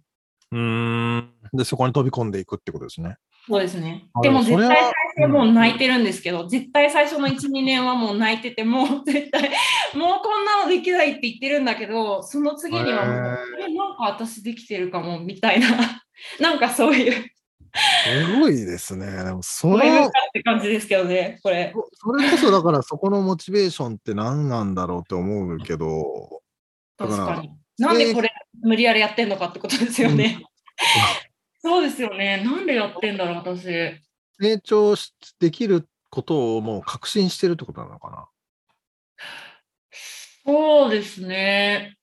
[0.51, 1.33] うーん。
[1.53, 3.17] で、そこに飛び込んでいくってことですね。
[3.47, 4.21] そうですねあ。
[4.21, 9.49] でも絶対でもう泣いてるんですけど、絶対最初の1、2年はもう泣いてて、も う絶対、
[9.95, 15.67] もうこんなのできないって言ってるんだけど、その次にはもう、なんか私できてるかも、みたいな、
[16.39, 17.29] なんかそういう、
[17.73, 19.23] すごいですね。
[19.23, 21.73] でもそこれって感じですけどね、これ。
[21.93, 26.41] それこそだからそこのモチベーションって何なんだろうって思うけど、
[26.97, 27.55] だから確かに。
[27.77, 28.29] なんでこれ
[28.61, 30.43] 無理やりやってんのかってことですよね。
[31.61, 32.41] そうですよね。
[32.43, 33.65] なんでやってんだろう、私。
[34.39, 38.29] 成長しできることをもう確信してるってことなのかな。
[40.45, 41.97] そうですね。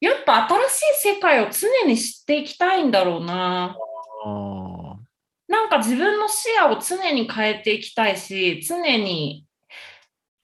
[0.00, 3.76] やっぱ新しい世界を常に知っていきたいんだろうな。
[4.24, 4.96] あ
[5.48, 9.46] なんか自分の視野を常に変えていきたいし、常に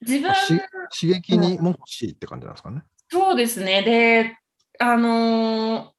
[0.01, 2.83] 自分刺激にも欲しいって感じなんですかね？
[3.09, 3.83] そうですね。
[3.83, 4.37] で、
[4.79, 5.95] あのー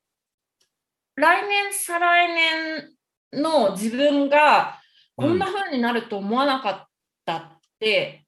[1.19, 2.91] 来年、再来年
[3.33, 4.79] の自分が
[5.17, 6.87] こんな風になると思わなかっ
[7.25, 7.49] たっ
[7.81, 8.27] て、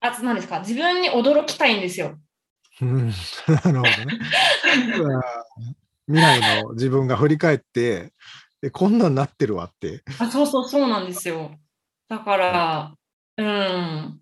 [0.00, 2.18] あと何ですか、自分に驚きたいんですよ。
[2.80, 3.12] うん なる
[3.62, 4.18] ほどね。
[6.08, 8.12] 未来の自分が振り返って、
[8.62, 10.02] えこんなんなってるわって。
[10.18, 11.52] あそうそうそうなんですよ。
[12.08, 12.94] だから、
[13.36, 14.20] うん。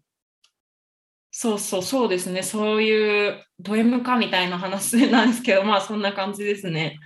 [1.31, 2.43] そうそうそうですね。
[2.43, 6.99] そういうド M かみたいな話なんですけど、まあそんな感じですね。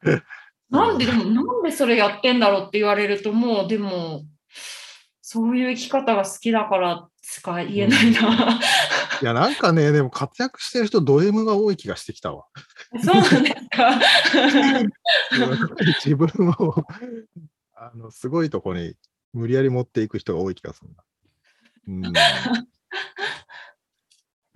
[0.70, 4.24] なんででもなんでそれやってんだろうって言われるともうでも
[5.20, 8.60] そういう生き方が好きだからしか言えないな。
[9.22, 12.44] いや、なんかね、でも活躍してる人、ド M が多い気がしてきたわ。
[13.02, 14.00] そうなんですか？
[16.04, 16.74] 自分を
[17.74, 18.94] あのすごいとこに
[19.32, 21.04] 無理やり持っていく人が多い気がするな。
[21.86, 22.12] うん、 い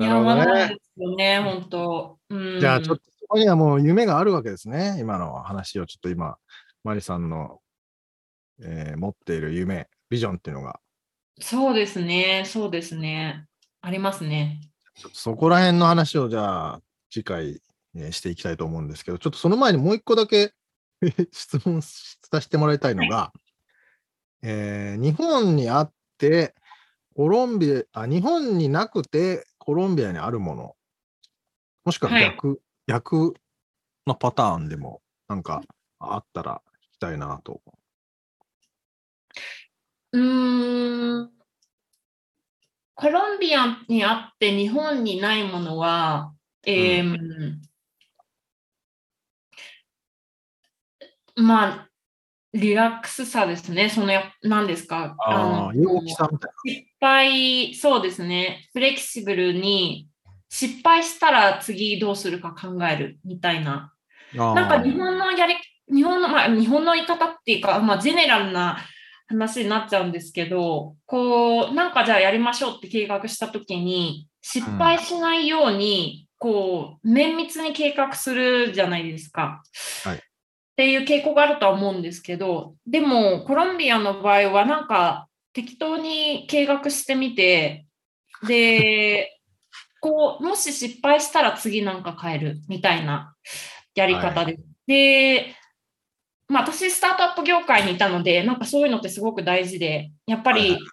[0.05, 2.19] や、まなるほどですよね、本当。
[2.31, 4.97] うん、じゃあちょっとそこにはもう夢があるわけですね。
[5.01, 6.37] 今の話をちょっと今、
[6.85, 7.61] マリさんの、
[8.63, 10.81] えー持っている夢、ビジョンっていうのが、
[11.41, 13.47] そうですね、そうですね。
[13.81, 14.61] ありますね。
[15.13, 17.61] そこら辺の話をじゃあ次回、
[17.95, 20.55] えーしていきたいと思うんですけど、ちょっとその前にもう一個だけ
[21.33, 23.33] 質問させてもらいたいのが、
[24.43, 26.55] えー日本にあって、
[27.15, 30.77] コロンビア、あ、日本になくてコロンビアにあるもの、
[31.85, 33.35] もしくははい逆、逆
[34.07, 35.63] のパターンでもなんか
[35.99, 37.61] あったら聞きたいなと。
[40.13, 41.31] うーん。
[42.95, 46.35] コロンビアにあって日本にないものは、
[46.67, 47.59] えー
[51.39, 51.89] まあ、
[52.55, 53.89] リラックスさですね。
[53.89, 55.15] そのや、何ですか？
[55.19, 58.69] ああ、陽気さみたい失敗、そうですね。
[58.73, 60.09] フレキシブルに、
[60.49, 63.93] 失敗したら次どうするか考えるみたいな。
[64.35, 65.55] なんか日本のやり、
[65.95, 68.79] 日本の、まあ、日本の言い方っていうか、まあ、ジェネラルな
[69.27, 79.63] 話になっちゃうんですけど、こう、なんかじゃあやりましょうって計画したときに、失敗しないように、こう、綿密に計画するじゃないですか。
[80.05, 80.23] はい
[80.79, 87.85] っていう傾向があるとは思うんですけど、でも、コロンビアの場合は、なんか、適当に計画してみて、
[88.47, 89.41] で、
[90.01, 93.35] こう、もし失敗したら次なんか変えるみたいな
[93.97, 94.63] やり方です。
[94.87, 95.57] で、
[96.47, 100.85] まあ私、スタートアップ業界にいたので、なんかそういうのってすごく大事で、やっぱはいはり、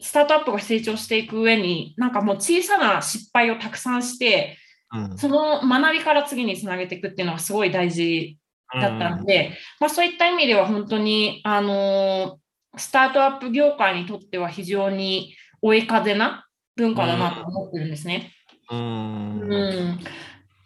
[0.00, 4.56] スタートアップが成長していく上に、なんかもう小さな失敗をたくさんして、
[4.94, 5.18] うん。
[5.18, 8.38] その学びから次につなげていくっていうのがすごい大事
[8.74, 12.38] だったので、まあ、そういった意味では本当に、あの
[12.76, 18.32] スタートアップ業界にとっては非常に追い風な文化だなと思ってるんですね。
[18.70, 19.98] うーんうん、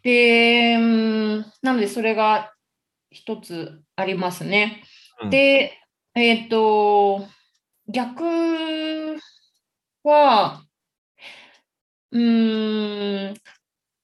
[0.02, 2.52] で、うんなのでそれが
[3.10, 4.82] 一つありますね。
[5.22, 5.78] うんで、
[6.14, 7.26] えっ、と、
[7.88, 8.24] 逆
[10.02, 10.62] は、
[12.10, 13.34] うーん、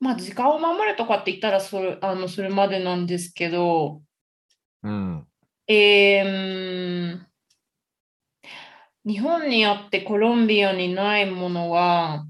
[0.06, 4.02] まあ時間を守るとかって言ったらそれあのそれまでなんですけど、
[4.84, 5.26] うん。
[5.66, 7.26] えーうん
[9.04, 12.26] 日本にあってコロンビアにないものは、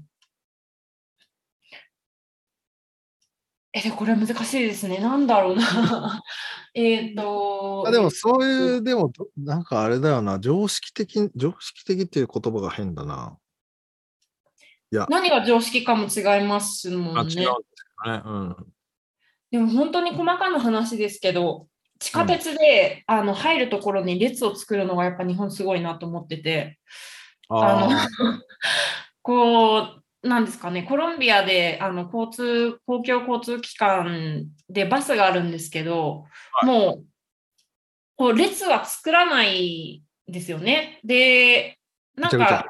[3.73, 4.99] え、で、これ難しいですね。
[4.99, 6.21] なんだろうな。
[6.75, 13.39] えっと、あでもそういう、でも、どなんかあれだよな、常識的、常識的っていう言葉が変だな。
[14.91, 17.33] 何が常識かも違いますもあ、んね。
[17.33, 18.21] 違うんですよね。
[18.25, 18.55] うん。
[19.51, 21.67] でも本当に細かな話ですけど、
[21.99, 26.79] 地下鉄で、あの入るところに列を作るのがやっぱ日本すごいなと思ってて、
[27.49, 28.07] あのあ
[29.21, 36.25] こう、なんですかね、コロンビアであの交通、公共交通機関でバスがあるんですけど、
[36.63, 37.05] もう、
[38.15, 40.99] こう列は作らないですよね。
[41.03, 41.77] で、
[42.15, 42.67] なんか、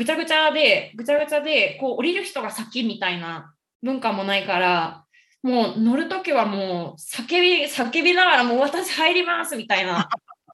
[0.00, 5.04] ぐちゃぐちゃで、ぐちゃぐちゃで、こう、降りる人が先みたいな文化もないから、
[5.42, 10.08] もう乗るときはもう叫び、叫びながらもう私入りますみたいな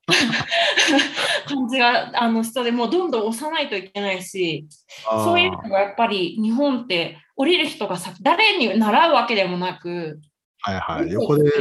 [1.46, 4.66] 感じが、あの人でもうどんどん押さないといけないし、
[5.04, 10.18] そういうのがやっぱり日本って降りる人が先、誰に習うわけでもなく、
[10.60, 11.12] はいはい。
[11.12, 11.52] 横でっ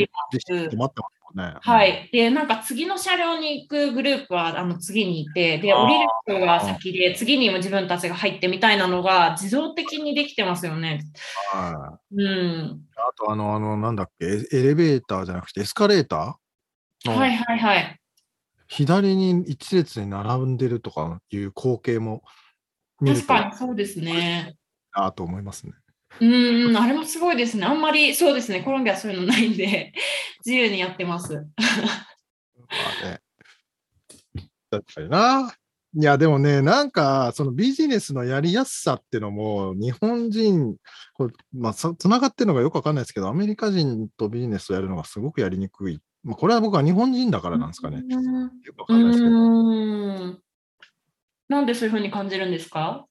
[0.69, 0.89] てま
[1.36, 1.56] ね。
[1.62, 2.10] はい。
[2.12, 11.04] で、なんか次の車両に行くグループはあの次にいて、で、降りる人が先で、次にも自分たちが入ってみたいなのが自動的にできてますよね。
[11.52, 12.15] はい。
[12.15, 12.82] うん。
[12.95, 18.00] あと、あの、あの、なんだっけ、エエレベーターじゃなくてエスカレーターのはいはいはい。
[18.67, 22.24] 左に一列に並んでるとかいう光景も
[23.00, 24.56] 確とかにそうですね。
[24.95, 25.74] なと思いますね。
[26.21, 26.34] うん
[26.69, 27.65] うん、あれもすごいですね。
[27.65, 28.62] あんまりそうですね。
[28.62, 29.91] コロンビアそういうのないんで、
[30.45, 31.34] 自由にやってます。
[31.34, 31.41] ま
[33.03, 33.21] あね。
[34.69, 35.53] 確かにな。
[35.97, 40.75] いや、でもね、なんか、そのビジネスのやりやすさってのも、日本人、
[41.13, 46.01] こうまあ、そつながってるのがよくわかんないですけど、アメリカ人とビジネスをやるのがすごくやりにくい。
[46.23, 48.03] まあ、これは僕は日本人だからなんですかね。
[48.03, 49.29] うんよくわかんないですけど。
[49.29, 50.41] いうん。
[51.47, 53.05] なんでそういうふうに感じるんですか？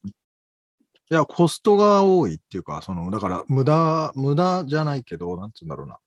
[1.09, 5.97] や、コストが多いっていうか、その、だから、無駄、無駄じゃないけど、なんつうんだろうな。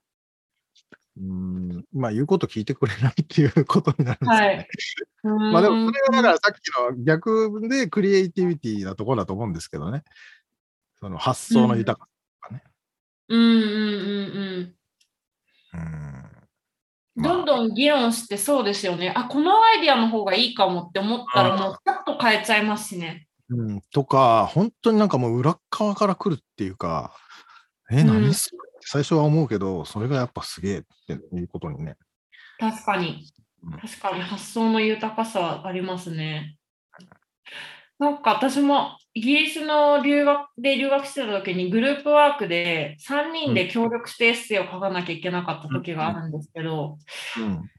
[1.19, 4.69] うーん、まあ、言うこと聞いてくれないっていう ことになるんですよね。
[5.23, 5.53] はい。
[5.53, 10.05] まあでもそれはだからさっきの逆でクリエイティビティなところだと思うんですけどね。
[11.01, 12.09] その発想の豊か
[13.29, 14.75] うんうんうんうん。
[15.71, 15.79] さ。
[17.17, 17.23] うん。
[17.23, 19.13] どんどん議論してそうですよね。
[19.15, 23.27] あ、このアイディアの方がいいかもって思ったら、もうちょっと変えちゃいますしね。
[23.51, 27.13] うん、とか、本当になんかもう裏側から来るっていうか、
[27.91, 28.51] え、うん何そ
[28.91, 31.97] 最初は思うけど、それがやっぱすげえっていうことにね。
[32.59, 33.23] 確かに
[33.63, 33.73] うん。
[33.73, 36.57] 確かに発想の豊かさありますね。
[37.99, 46.97] なんか私もイギリスの留学で留学してた時にグループワークで3人で協力してエッセイを書かなきゃいけなかった時があるんですけど、
[47.39, 47.71] うん。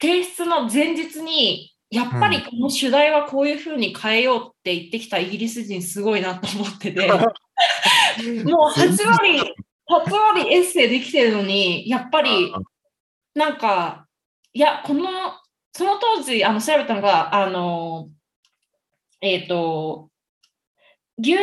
[0.00, 7.06] 提出の前日にやっぱりこの主題はこういうふうに変えようって言ってきたイギリス人すごいなと思ってて、
[8.48, 9.54] もう8割、
[9.88, 12.52] 8割エッセイできてるのに、やっぱり
[13.34, 14.06] なんか、
[14.52, 15.08] いや、この、
[15.72, 18.10] その当時あの調べたのが、あの、
[19.20, 20.10] えっ、と、
[21.18, 21.34] 牛、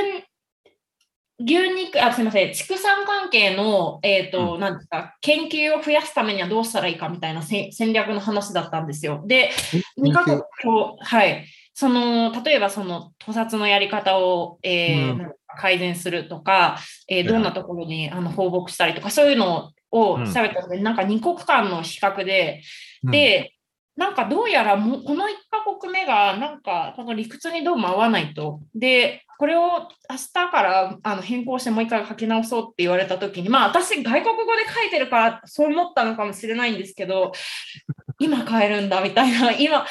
[1.39, 9.23] 牛肉、あ、すみません、畜産関係の、えっ、と、なんですか、研究を増やすためにはどうしたらいいかみたいなせ戦略の話だったんですよ。
[9.25, 9.49] で、
[9.97, 11.45] 2カ国と、はい。
[11.79, 15.31] その、例えばその、屠殺のやり方を、えーうん。
[15.57, 20.25] 改善するとか、えーどんなところにあの放牧したりとか、そういうのをうん。
[20.25, 22.61] 調べたので、なんか2国間の比較で、
[23.03, 23.53] うん、で、
[23.95, 28.59] なんかどうやらもうこの1カ国目がなんかこの理屈にどうも合わないと。
[28.75, 37.31] で、これを明日からあの変更してもう一回書き直そうって言われたときに、まあ私外国語で書いてるからそう思ったのかもしれないんですけど、
[38.19, 39.85] 今変えるんだみたいな、今、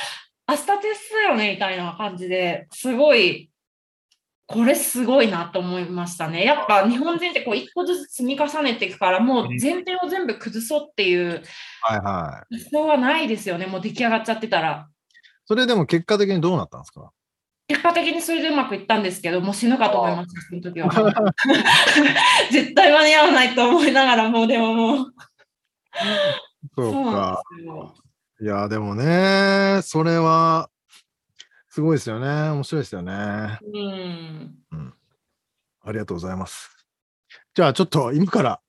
[0.48, 3.50] 明日テストだよねみたいな感じですごい、
[4.46, 6.42] これすごいなと思いましたね。
[6.42, 11.42] やっぱ日本人ってこう一個ずつ積み重ねていくから、もう前提を全部崩そうっていう。
[11.82, 14.88] 発想はないですよね、もう出来上がっちゃってたら。
[15.46, 17.10] それでも結果的にどうなったんですか？
[17.68, 20.88] 結果的にそれでうまくいったんですけど、もう死ぬかと思いました、その時は。
[22.50, 25.14] 絶対間に合わないと思いながら、もうでももう。
[26.74, 27.42] そうか。
[27.58, 27.94] ですよ。
[28.40, 30.70] いや、でもね、それは、
[31.68, 32.50] すごいですよね。
[32.50, 33.58] 面白いですよね。
[34.70, 34.94] うん。
[35.82, 36.86] ありがとうございます。
[37.54, 38.60] じゃあ、ちょっと今から、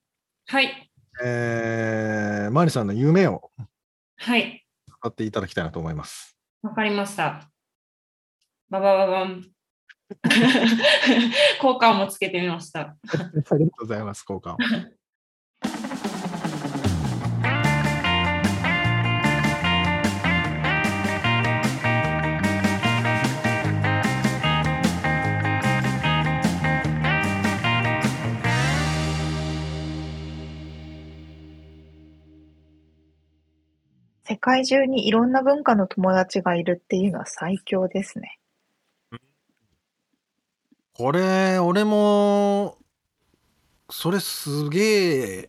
[0.46, 0.90] はい。
[1.22, 3.50] えー、マリさんの夢を
[4.16, 4.66] はい。
[5.00, 6.36] 語っていただきたいなと思います。
[6.62, 7.50] わかりました。
[8.70, 9.44] ババババン。
[11.60, 12.96] 効果音もつけてみました。
[13.06, 14.56] ありがとうございます、交換を。
[34.30, 38.38] 世界中にいろんな文化の友達がいるっていうのは最強ですね。
[40.92, 42.78] これ、俺も、
[43.90, 45.48] それすげえ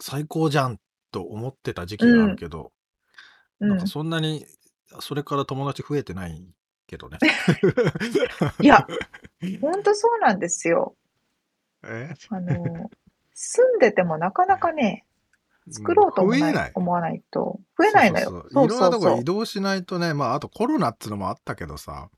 [0.00, 0.78] 最高じゃん
[1.10, 2.70] と思ってた時期があるけど、
[3.58, 3.88] うんなんか。
[3.88, 4.46] そんなに、
[5.00, 6.46] それから友達増えてない
[6.86, 7.18] けどね。
[8.60, 8.86] いや、
[9.60, 10.94] ほんとそうなんですよ。
[11.82, 12.14] え？
[12.28, 12.88] あの、
[13.32, 15.04] 住んでてもなかなかね、
[15.70, 16.72] 作ろうと思わないない。
[16.74, 17.60] 思わないと。
[17.78, 18.30] 増えないのよ。
[18.30, 18.52] そうそうそう。
[18.52, 22.10] そういろんなとこ移動しないとね、まあ、あとコロナっつうのもあったけどさ、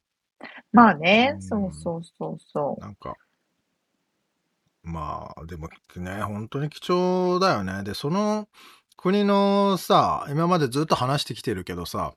[0.72, 1.42] まあねう、ん。
[1.42, 3.14] そうそうそうそなんか、
[4.82, 7.82] まあ、でもね、本当に貴重だよね。
[7.82, 8.48] で、その
[8.96, 12.14] 国のさ、今までずっと話してきてるけどさ、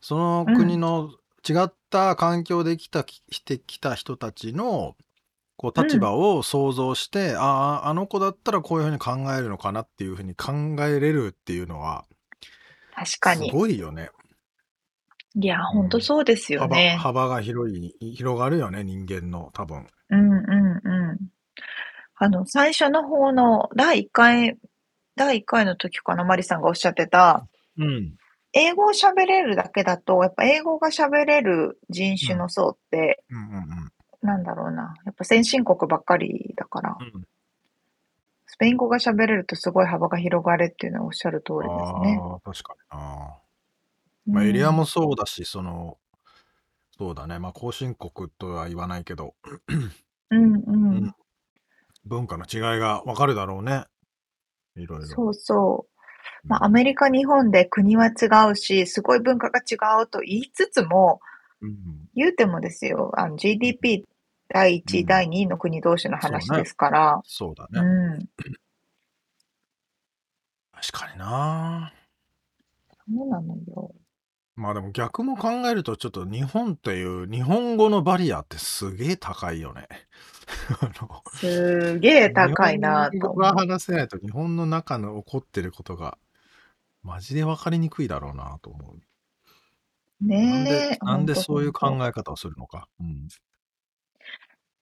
[0.00, 1.10] その国の
[1.48, 4.96] 違った環境で生きた、してきた人たちの、
[5.60, 10.52] こう、立場を想像して、ああ、あの子だったらこういうふうに考えるのかなっていうふうに考
[10.86, 12.94] えれるっていうのは、う。
[12.94, 13.50] 確かすに。
[13.50, 14.08] ごいよね。
[15.34, 16.96] いや、ほんとそうですよ幅ね。
[16.98, 19.86] 幅が広い、広がるよね、人間の、多分。
[20.08, 20.40] うんうん
[20.82, 21.18] うん。
[22.16, 24.56] あの、最初の方の第1回、
[25.16, 27.46] 第1回の時かな、マリさんがおっしゃってた、
[27.76, 28.14] うん。
[28.54, 33.42] 英語を喋れるだけだと、やっぱ英語が喋れる人種の層って、うんう
[33.86, 33.89] ん
[34.22, 37.06] なんだろうな、やっぱ先進国ばっかりだから、うん。
[37.06, 37.26] うん
[38.52, 42.18] スペイン語が喋れるとすごい幅が広がるっていうのはおっしゃる通りですね。
[42.20, 43.38] ああ、確かにな。
[44.26, 45.98] まあ、エリアもそうだし、その、
[46.98, 47.38] そうだね。
[47.38, 49.34] まあ、後進国とは言わないけど、
[50.30, 50.96] うんうん。
[50.96, 51.14] うん
[52.06, 53.84] 文化の違いがわかるだろうね。
[54.74, 55.06] いろいろ。
[55.06, 55.86] そうそ
[56.44, 56.48] う。
[56.48, 61.20] まあ、うんアメリカ、日本で国は違うし、すごい文化が違うと言いつつも、
[61.62, 64.04] うん言うてもですよ、あの GDP
[64.48, 67.80] 第1位、うん第2位の国同士の話ですから、そうだね。
[67.80, 68.28] うん。
[70.72, 71.92] 確かにな。
[73.06, 73.92] そうなのよ。
[74.56, 79.88] まあでも逆も考えると、ちょっと日本っていう日本語のバリアってすげえ高いよね。
[81.32, 83.54] すげえ高いなと日本語が。
[83.54, 86.18] 話せないと日本の中の起こってることが
[87.02, 89.00] マジで分かりにくいだろうなと思う。
[90.20, 92.88] なんでねえ、なんでそういう考え方をするのか。
[93.00, 93.28] うん。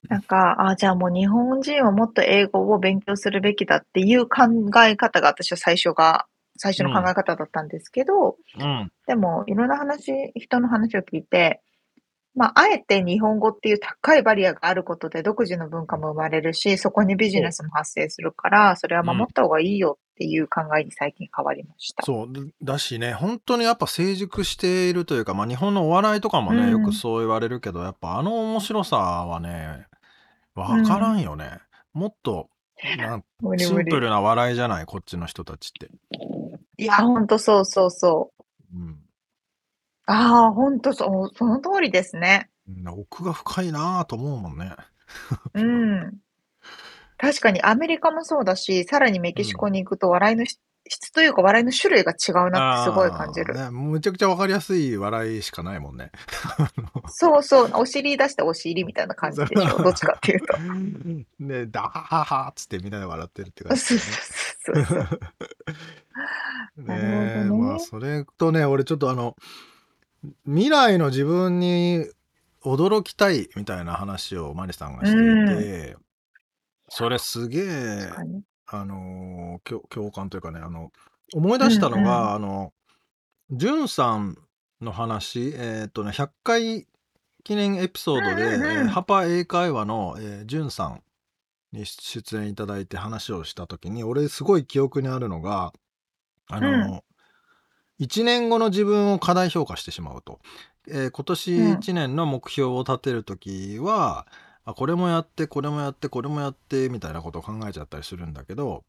[0.07, 4.47] なんか、あ、じゃあもう日本人はもっと英語を勉強するべきだっていう考
[4.83, 6.25] え方が私は最初が、
[6.57, 8.91] 最初の考え方だったんですけど、うん。
[9.07, 11.61] でもいろんな話、人の話を聞いて、
[12.35, 22.05] まあ、あえて日本語っていう高いバリアがあることで独自の文化も生まれるし、そこにビジネスも発生するから、それは守った方がいいよっていう考えに最近変わりました。
[22.05, 22.33] そう。
[22.33, 29.87] でだしね、本当にやっぱ成熟しているというか、まあ日本のお笑いとかもね、うんよくそう言われるけど、やっぱあの面白さはね、
[30.55, 31.59] わからんよね。
[31.93, 32.49] もっと、
[32.97, 33.23] なん
[33.57, 35.89] シンプルな笑いじゃない、こっちの人たちって。
[36.77, 38.33] いや、ほんとそうそうそ
[38.73, 38.77] う。
[38.77, 38.99] うん。
[40.05, 42.49] ああ、ほんとそう、その通りですね。
[42.67, 44.75] うん奥が深いなぁと思うもんね。
[45.53, 46.13] うん。
[47.19, 50.59] 確かにアメリカもそうだし、さらにメキシコに行くと笑いのし
[50.89, 53.53] 質というか笑いの種類が違うなってすごい感じる。
[53.53, 56.11] ね、むちゃくちゃわかりやすい笑いしかないもんね。
[57.09, 59.83] そうそう、お尻出してお尻みたいな感じでしょ？
[59.83, 60.57] どっちかっていうと。
[61.39, 65.19] ね、ダハハハっつってみんなで笑ってるって感じそうですそうそうそう。
[66.81, 67.43] ね。
[67.43, 69.35] ねまあそれとね、俺ちょっとあの、
[70.45, 72.07] 未来の自分に
[72.63, 75.97] 驚きたいみたいな話をマリさんがしていて、
[76.89, 78.43] それすげえ確、かに。
[78.67, 80.91] あのー共共感というかね、あの、
[81.33, 82.73] 思い出したのが、うんうんあの、
[83.51, 84.37] じゅんさん
[84.81, 86.87] の話、えーっとね、100回
[87.43, 91.03] 記念エピソードで、うんうんハパ英会話の、えー、じゅんさん
[91.71, 95.73] に出演いただいて話をしたときに、俺すごい記憶にあるのが、
[96.47, 97.03] あの、
[97.99, 100.39] 1年後の自分を過大評価してしまうと。
[100.87, 104.25] えー今年うん1年の目標を立てるときは、
[104.69, 108.83] あこれもやって、これもやって、これもやって、みたいなことを考えちゃったりするんだけど、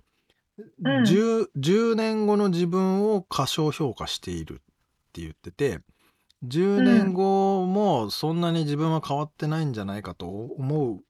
[0.79, 4.57] うん 10, 10年後の自分を過小評価しているっ
[5.13, 5.81] て言ってて、
[6.45, 11.01] 10年後もそんなに自分は変わってないんじゃないかと思う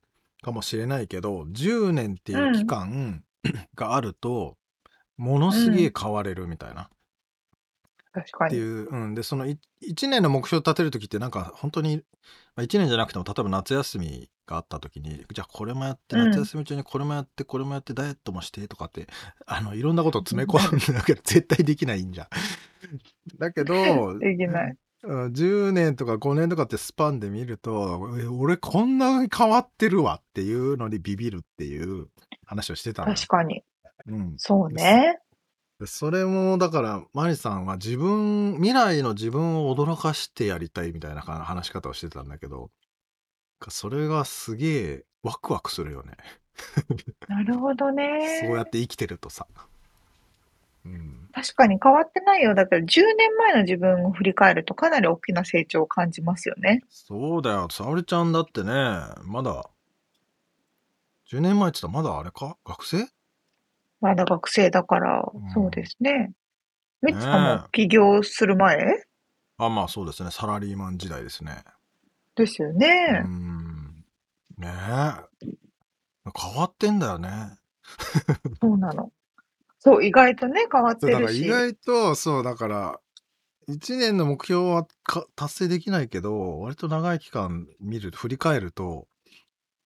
[0.43, 3.25] かもしれないけど、10年っていう期間
[3.75, 4.57] があると、
[5.16, 6.91] ものすげえ変われるみたいな。
[8.12, 8.49] 確かに。
[8.49, 9.57] っていう、うん、でその1
[10.09, 12.03] 年の目標を立てる時ってなんか本当に、
[12.61, 19.06] まあ、1年じゃなくても例えば夏休みがあった時にじゃあこれもやってうん夏休み中にこれもやってこれもやってダイエットもしてとかって
[19.46, 20.58] あのいろんなことを詰め込
[20.92, 22.28] んだけど絶対できないんじゃん。
[23.38, 23.74] だけど、
[24.18, 24.76] できない。
[25.02, 32.08] うん10年とか5年とかってスパンで見るとえ俺こんなに変わってるわっていうのにビビるっていう
[32.44, 33.14] 話をしてたのよ。
[33.14, 33.64] 確かに。
[34.06, 35.18] うん、そうね。
[35.81, 42.70] でそれもだからマリさんは自分未来の自分を驚かしてやりたいみたいなか話し方をしてたんだけど
[43.68, 46.12] それがすげえワクワクするよね
[47.28, 48.41] なるほどね。
[48.43, 49.47] そうやって生きてるとさ、
[50.85, 52.55] うん、確かに変わってないよ。
[52.55, 52.85] だから10
[53.16, 56.83] 年前の自分を振り返るとかなり大きな成長を感じますよね。
[56.91, 58.72] そうだよ沙織ちゃんだってね
[59.24, 59.70] まだ
[61.31, 62.59] 10年前って言ったらまだあれか？
[62.66, 63.07] 学生？
[64.01, 66.32] まだ学生だからうん、そうですね。
[67.03, 68.76] ミッツさんねも起業する前？
[69.59, 70.30] あ、まあそうですね。
[70.30, 71.64] サラリーマン時代ですね。
[72.34, 73.22] ですようね。
[73.26, 74.05] ん。
[74.59, 74.70] ねえ。
[76.36, 77.59] 変わってんだよね。
[78.61, 79.11] そうなの。
[79.78, 81.48] そう、意外とね、変わってそうだかるし。
[81.48, 83.01] ら意外と、そう、だから、
[83.68, 89.09] 1年の目標はか達成できないけど、割と長い期間見る、振り返ると、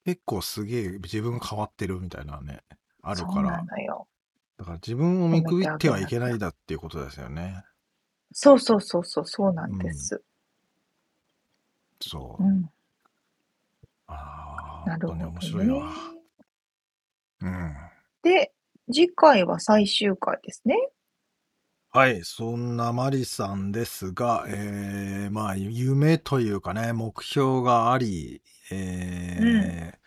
[0.04, 2.62] 結構すげえ自分が変わってるみたいなね、
[3.04, 3.62] あるから。
[4.56, 7.64] だから自分を見くびってはいけないだっていうことですよね。
[8.32, 10.22] そうそうそうそう、そうなんです。
[12.00, 12.42] そう。
[12.42, 12.70] うん。
[14.06, 15.40] ああ、なるほど、本当に面ね。
[15.40, 15.92] 白いわ。
[17.40, 17.74] うん。
[18.22, 18.52] で、
[18.92, 20.76] 次回は最終回ですね。
[21.90, 28.42] はい、そんなマリさんですが、えー、まあ、夢というかね、目標があり、
[28.72, 29.98] えー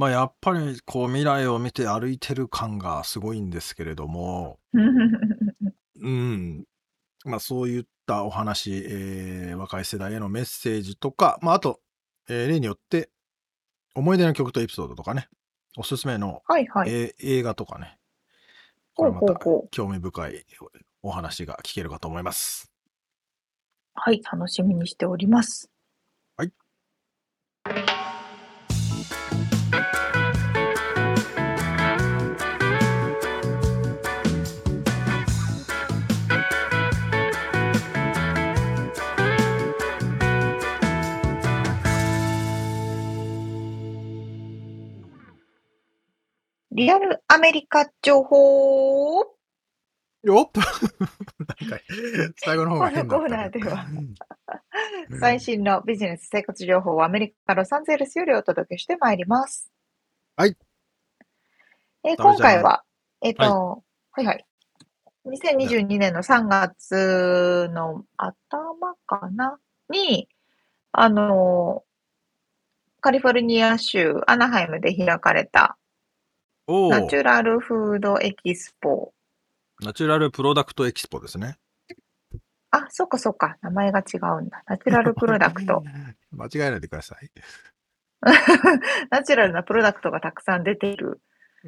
[0.00, 4.58] まあ、やっぱりこう未来を見て歩いてる感がすごいんですけれども、
[6.00, 6.64] うん、
[7.26, 11.82] まあ、そういったお話、えー若い世代へのメッセージとか、まあ、あと、
[12.30, 13.10] えー例によって、
[13.94, 15.28] 思い出の曲とエピソードとかね、
[15.76, 16.90] おすすめの、はいはい。
[16.90, 17.98] えー映画とかね、
[18.94, 19.38] これまた。
[19.70, 20.46] 興味深い
[21.02, 22.72] お話が聞けるかと思います。
[23.92, 25.70] はい、楽しみにしております。
[26.38, 26.52] はい。
[46.72, 49.40] リアルアメリカ情報
[50.22, 50.50] よっ。
[52.36, 53.86] 最後の方が変だこのコーナーでは。
[55.10, 55.18] うん。
[55.18, 59.72] 最新のビジネス生活情報をアメリカ・ロサンゼルスよりお届けしてまいります。
[60.36, 60.56] はい。
[62.04, 62.84] えー今回は、
[63.22, 64.46] えっ、と、はい、はい
[65.26, 69.58] 2022年の3月の頭かな？
[69.88, 70.28] に、
[70.92, 71.84] あの、
[73.00, 75.76] カリフォルニア州アナハイムで開かれた
[76.90, 79.12] Natural Food Expo。
[79.80, 81.56] Natural Product Expo ですね。
[82.70, 83.56] あ、そっかそっか。
[83.62, 84.62] 名前が違うんだ。
[84.66, 85.82] Natural Product。
[86.30, 87.30] 間違えないでください。
[89.10, 91.20] ナチュラルなプロダクトがたくさん出ている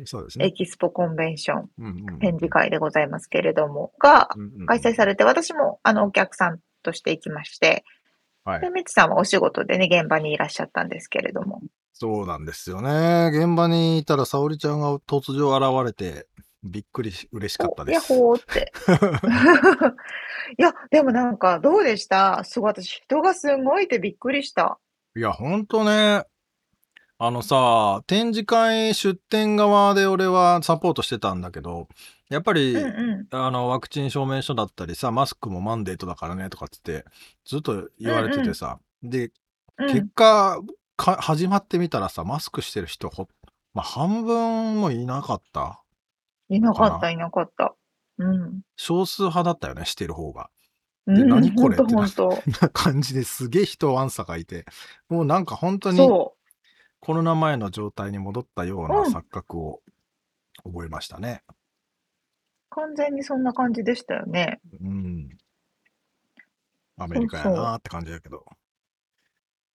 [0.05, 0.47] そうですね。
[0.47, 4.29] エキスポコンベンションうんうん展示会でございますけれども、が
[4.67, 7.85] 開催されて、私もあのお客さんとして行きまして、
[8.45, 11.63] はいで、ミツさんはお仕事でね、現場にいらっしゃったんですけれども。
[11.93, 13.30] そうなんですよね。
[13.32, 16.26] 現場にいたら沙織ちゃんが突如現れて、
[16.64, 18.14] びっくりし、嬉しかったです。
[18.14, 18.72] ホーって。
[20.59, 22.45] いや、でもなんか、どうでした？
[22.45, 24.78] すごい、私、人がすごいいてびっくりした。
[25.16, 26.24] いや、ほんとね。
[27.18, 31.86] あのさ、展示会出展側で俺はサポートしてたんだけど、
[32.30, 37.05] やっぱり、うんうあの、ワクチン証明書だったりさ、マスクもマンデートだからねとかっつって、
[37.45, 39.30] ずっと言われててさ、で、ん。
[39.84, 40.11] う結ん。
[41.03, 43.29] 果か、始まってみたらさ、マスクしてる人ほ、
[43.75, 45.83] まあ、半分もいなかった。
[46.49, 47.75] いなかった、いなかった。
[48.19, 48.61] うん。
[48.77, 50.51] 少数派だったよね、してる方が。
[51.07, 51.77] うん、何これ？
[51.77, 52.07] ってな。
[52.61, 54.65] な感じですげえ人わんさかいて、
[55.09, 56.37] もうなんか本当にそ
[57.01, 59.83] コロナ前の状態に戻ったよううなん錯覚を
[60.63, 61.43] 覚えましたね。
[61.51, 61.53] う。
[62.71, 64.61] 完全にそんな感じでしたよね。
[64.81, 65.29] うん。
[66.97, 68.45] アメリカやなーって感じだけど。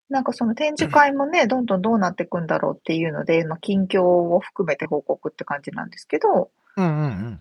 [0.09, 7.41] なんかその展示会もね、どんどんどうなっていくんだろうっていうので、まあ、近況を含めて報告って感じなんですけど、うんうんうん。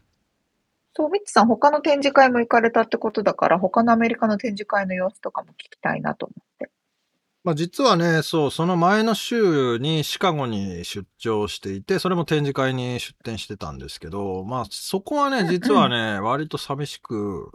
[0.95, 6.71] そう、ミッチさん他の展示会も行かれたってことだから、他のアメリカの展示会の様子とかも聞きたいなと思って。
[7.43, 17.51] まあ実はね、そう、その前の週にシカゴに出張していて、それも展示会に出展してたんですけど、まあそこはね、実はね、割と寂しく、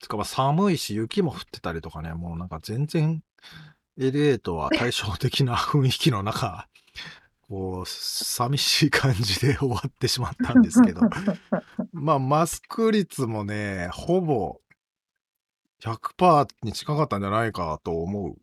[0.00, 3.22] つかまあ寒いし雪も降ってたりとかね、もうなんか全然
[3.98, 6.68] LA とは対照的な雰囲気の中、
[7.48, 11.02] こう、寂しい感じで終わってしまったんですけど、
[11.92, 14.60] まあマスク率もね、ほぼ
[15.82, 18.36] 100%に近かったんじゃないかと思う。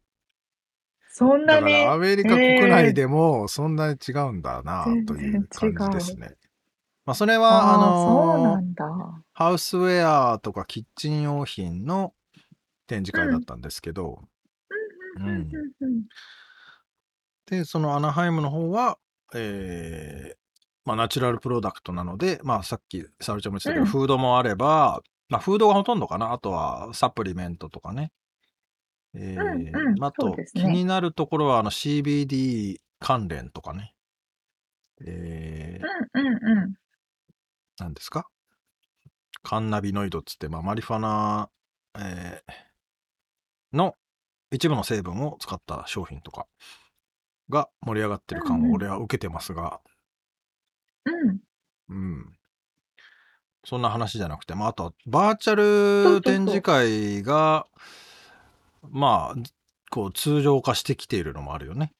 [1.11, 1.71] そんなに？
[1.73, 6.35] だからアメリカ国内でもそんなに違うんだな全という感じですね。
[7.05, 8.61] まあそれはあの。
[9.33, 12.13] ハウスウェアとかキッチン用品の
[12.87, 14.29] 展示会だったんですけど、うん
[15.27, 15.51] うん
[15.81, 16.03] うん
[17.45, 18.99] でそのアナハイムの方は、
[19.33, 20.39] えー
[20.85, 23.87] まあ、ナチュラルプロダクトなので、まあ、さっき沙織ちゃんも言ってたけど、うん。
[23.87, 26.31] フードもあれば、まあ、フードがほとんどかな。
[26.31, 28.11] あとはサプリメントとかね。
[29.15, 29.99] えーうんうん。
[29.99, 30.45] まあ、あと、ね。
[30.53, 33.95] 気になるところはあの CBD 関連とかね。
[35.05, 36.73] えーうんうんうん。
[37.79, 38.27] 何ですか？
[39.41, 41.49] カンナビノイドっつって、まあ、マリファナ、
[41.97, 43.95] えーの
[44.51, 46.47] 一部の成分を使った商品とか
[47.49, 49.79] が盛り上がってる感を俺は受けてますが、
[51.05, 51.39] うん。
[51.89, 52.33] うん。
[53.65, 55.55] そんな話じゃなくて、まあ、あとはバーチャ
[56.15, 57.67] ル展示会が、
[58.89, 59.41] まあ、
[59.91, 61.93] こう通常化してきているのもあるよね。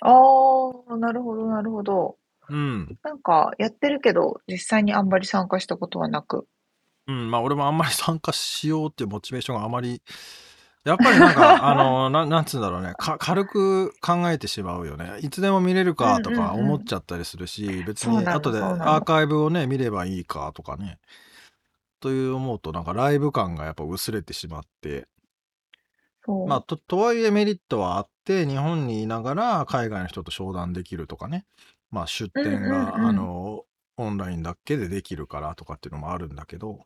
[0.00, 2.16] ああ、なるほど、なるほど。
[2.48, 2.98] うん。
[3.02, 6.46] なんか、やってるけど、実際にあんまり参加したことはなく。
[7.08, 10.02] うん、まあ俺もあんまり参加しようっていうモチベーションがあまり、
[10.86, 15.18] やっぱりなんか、 あの、ななんつうんだろうねか、軽く考えてしまうよね。
[15.20, 20.98] いつでも見れるかとか思っちゃったりするし、別そうなのに後でそうなのアーカイブをね、見ればいいかとかね。
[21.98, 25.08] という思うと、なんかライブ感がやっぱ薄れてしまって。
[26.46, 31.46] まあ、と、とはいえメリットはあって、日本にいながら海外の人と商談できるとかね。
[31.90, 33.64] まあ、出店が、うんうんうんあの、
[33.96, 36.84] オンラインだけでできるからとかっていうのもあるんだけど、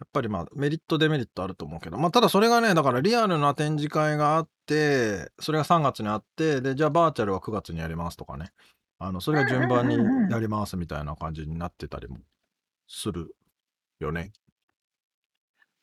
[0.00, 8.52] やっぱりまあ、メリット、デメリットあると思うけど、まあ、ただそれがね、だからリアルな展示会があって、それが3月にあって、で、じゃあバーチャルは9月にやりますとかね。
[9.00, 9.96] あの、それが順番に
[10.30, 12.18] やりますみたいな感じになってたりも
[12.86, 13.34] する
[13.98, 14.32] よね。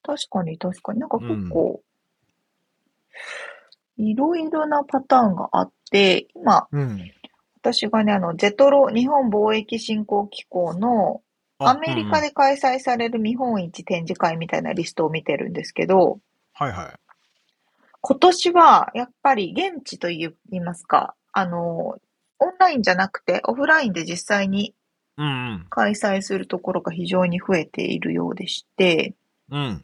[0.02, 1.00] 確かに、確かに。
[1.00, 1.82] なんか結構、
[3.98, 7.12] いろいろなパターンがあって、今、うん。
[7.62, 11.22] 私がね、あの、ジェトロ、日本貿易振興機構の、
[11.60, 16.20] あアメリカで開催される見本市展示会みたいなリストを見てるんですけど、
[16.54, 17.00] はいはい。
[18.02, 21.98] 今年はやっぱり現地と言いますか、あの、
[22.40, 24.76] オンラインじゃなくてオフラインで実際に
[25.18, 29.16] うん開催するところが非常に増えているようでして、
[29.50, 29.84] うん。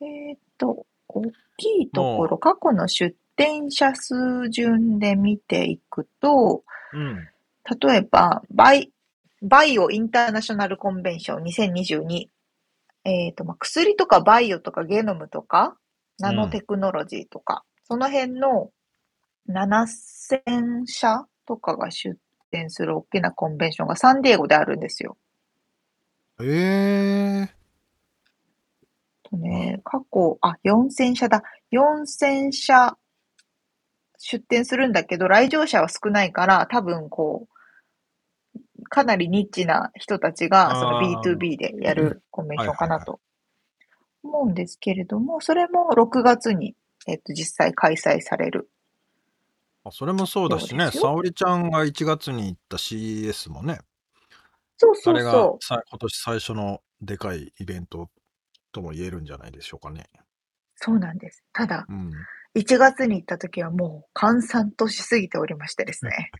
[0.00, 0.06] うん。
[0.06, 1.22] えーっと、大
[1.56, 6.62] きいところ、過去の出展者数順で見ていくと、
[6.92, 7.28] うん。
[7.80, 8.92] 例えば、バイ、
[9.42, 12.28] BIO International Convention 2022。
[13.04, 15.76] えっと、まあ、薬とかバイオとかゲノムとか、
[16.18, 18.70] ナノテクノロジーとか、その辺の
[19.48, 22.18] 7000社とかが出
[22.50, 25.16] 展する大きなコンベンションがサンディエゴであるんですよ。
[26.40, 27.58] ええ
[29.28, 31.42] とね、過去、あ、4000社だ。
[31.72, 32.96] 4000社
[34.18, 37.57] 出展するんだけど、来場者は少ないから、多分こう、
[38.88, 43.20] かなりニッチな人たちが、そのあー B2B でやるコンベンションかなと
[44.22, 46.74] 思うんですけれども、それも6月に、
[47.06, 48.70] えっと、実際開催される。
[49.84, 53.78] あそれもそうだしね、沙織ちゃんが1月に行った CES もね、
[54.78, 55.64] そうそうそう。
[55.64, 58.08] さ今年最初のでかいイベント
[58.72, 60.08] とも言えるんじゃないでしょうかね。
[60.76, 61.44] そうなんです。
[61.52, 62.12] ただ、うん。
[62.56, 66.30] 1月に行った時はもう閑散としすぎておりましてですね。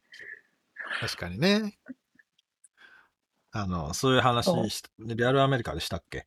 [1.00, 1.74] 確かにね。
[3.52, 6.26] あの、そういう話そうしリアルアメリカでしたっけ？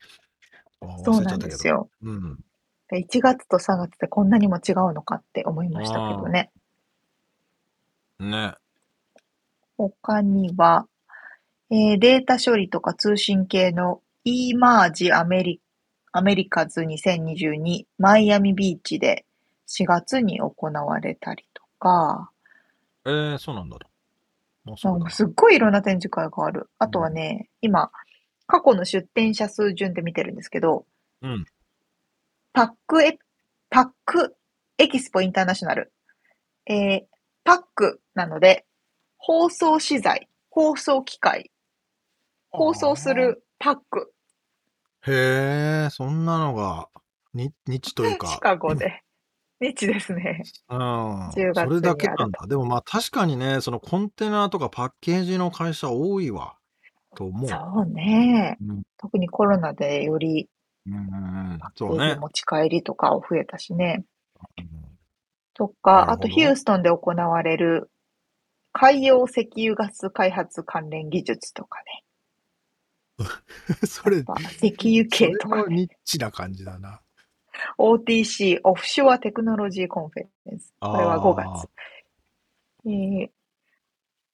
[1.04, 1.68] そうなんです。
[1.68, 1.90] よ。
[2.02, 2.44] 忘れちゃったけどうん。
[2.90, 6.52] で1月と3月ってこんなにも違うのかって思いましたけどね。
[8.20, 8.56] ね。
[9.78, 10.88] 他には、
[11.70, 15.62] えーデータ処理とか通信系の eMerge アメリ
[16.12, 19.26] アメリカズ2022マイアミビーチで
[19.68, 22.30] 4月に行われたりとか、
[23.06, 23.78] えー、そうなんだ。
[24.78, 26.70] そうんだなかすっごいいろんな展示会がある。
[26.78, 27.92] あとはね、今、
[28.48, 30.86] 過去の出展者数順で見てるんですけど、
[31.22, 31.46] うん。
[32.54, 33.18] パックエ、
[33.70, 34.36] パック
[34.78, 35.92] エキスポインターナショナル。
[36.68, 37.12] えー
[37.44, 38.68] パックなので、
[39.18, 41.50] 放送資材、放送機械、
[42.52, 44.14] 放送するパック、
[45.08, 46.88] へえ、そんなのが、
[47.34, 48.28] に、 日というか。
[48.28, 49.04] シカゴで。
[49.62, 50.44] 日ですね。
[50.70, 51.30] うん。
[51.30, 52.48] 10月それだけなんだ。
[52.48, 56.56] でもまあ確かにね、そのコンテナとかパッケージの会社多いわ。
[57.16, 57.50] と思う。
[57.50, 58.58] そうね。
[58.62, 58.82] うん。
[58.98, 60.50] 特にコロナでより
[60.88, 62.16] うんそうね。
[62.16, 64.04] 持ち帰りとかを増えたしね。
[64.58, 64.82] うん
[65.54, 67.92] となか、あとヒューストンで行われる
[68.72, 72.04] 海洋石油ガス開発関連技術とかね。
[73.86, 74.24] それ、
[74.62, 75.62] 石油系とかね。
[75.64, 77.01] もニッチな感じだな。
[77.78, 80.74] OTC、 Offshore Technology Conference。
[80.80, 81.70] これは5月。
[82.86, 83.30] えー、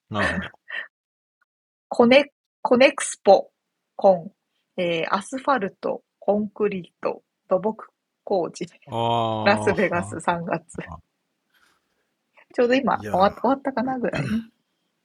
[0.10, 0.50] なるほど。
[1.90, 3.50] コネ、コネクスポ、
[3.96, 4.32] コン、
[4.82, 7.90] えー、アスファルト、コンクリート、土木
[8.24, 8.66] 工事。
[9.46, 10.78] ラスベガス3月。
[12.54, 14.30] ちょうど今終わ終わったかなぐらいね。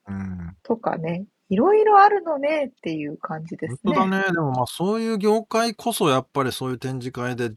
[0.07, 0.57] うん。
[0.63, 1.25] とかね。
[1.49, 3.79] いろいろあるのねっていう感じですね。
[3.83, 4.31] 本当だね。
[4.31, 7.51] でもまあそういう業界こそやっぱりそういう展示会で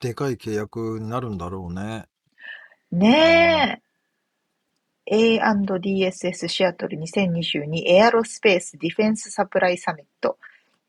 [0.00, 2.06] でかい契約になるんだろうね。
[2.90, 3.88] ねえ。
[5.10, 10.38] A&DSS シアトル2022エアロスペースディフェンスサプライサミット、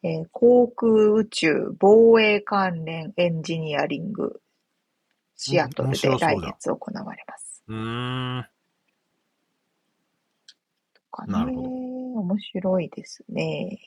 [0.03, 4.41] えー航空宇宙防衛関連エンジニアリング
[5.37, 7.63] シアトルでうん面白そうだ来月行われます。
[7.67, 8.45] うーん。
[11.11, 13.79] かねなるほど面白いですね。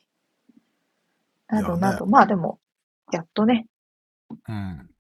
[1.49, 2.59] などなど、まあでも、
[3.13, 3.67] やっとね、
[4.49, 4.92] うん。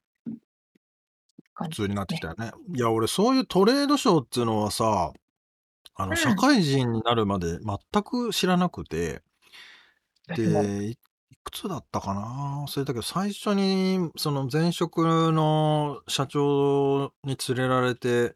[1.62, 2.52] 感じ普通になってきたよね。
[2.74, 5.12] いや、俺、そういうトレードショーっていうのはさ、
[5.94, 6.16] あの、うん。
[6.16, 9.22] 社会人になるまで全く知らなくて、
[10.28, 10.96] 私もで、いい
[11.44, 12.64] くつだったかな？
[12.66, 18.34] 忘れたけど、最初に、その前職の社長に連れられて、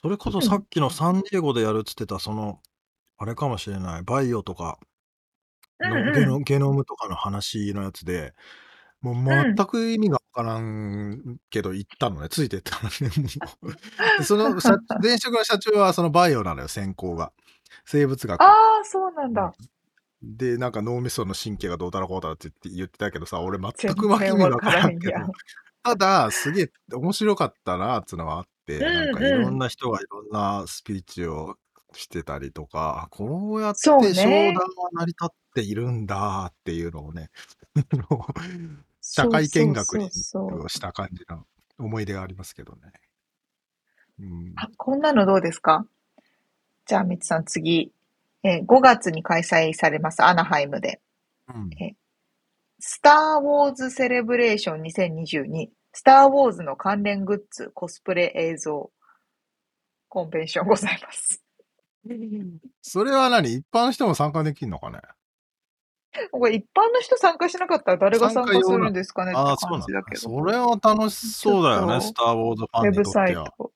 [0.00, 2.60] それこそさっきのサンディエゴでやるっつってた、その、
[3.18, 4.78] あれかもしれない、バイオとか
[5.80, 8.32] の、ゲノムとかの話のやつで、
[9.14, 13.10] もう全く意味がわからんけど行ったのね、ついてったのね、
[13.62, 13.72] もう。
[14.18, 17.32] でその社前職の社長はそのバイオなのよ、専攻が。
[17.84, 18.40] 生物学。
[18.40, 19.52] ああ、そうなんだ。
[20.22, 25.14] で、なんか脳みその神経がどうだろうこうだって言ってたけどさ、俺全全く意味がわかんけど
[25.82, 31.56] ただ、すげえ面白かったな、つうのがあって、うんうんなんかいろんな人がいろんなスピーチを
[31.92, 37.30] してたりとか、こうやって商談は成り立っているんだっていうのをね、
[39.08, 41.44] 社会見学にした感じの
[41.78, 42.92] 思い出がありますけどね。
[44.18, 45.86] うん、あ、こんなのどうですか？
[46.86, 47.92] じゃあ、みつさん次、
[48.42, 51.00] えー5月に開催されます、アナハイムで。
[51.48, 51.70] うん。
[52.78, 58.90] スター・ウォーズ・セレブレーション2022、スター・ウォーズの関連グッズ、コスプレ映像、
[60.08, 61.42] コンベンションございます。
[62.82, 63.52] それは何？
[63.54, 65.00] 一般の人も参加できるのかね？
[66.30, 70.02] これ一般の人参加しなかったら誰が参加するんですかねってああ、そうなんだ。
[70.02, 70.20] けど。
[70.20, 73.52] それは楽しそうだよね、スター・ウォーズファンにとっては。
[73.58, 73.72] ト。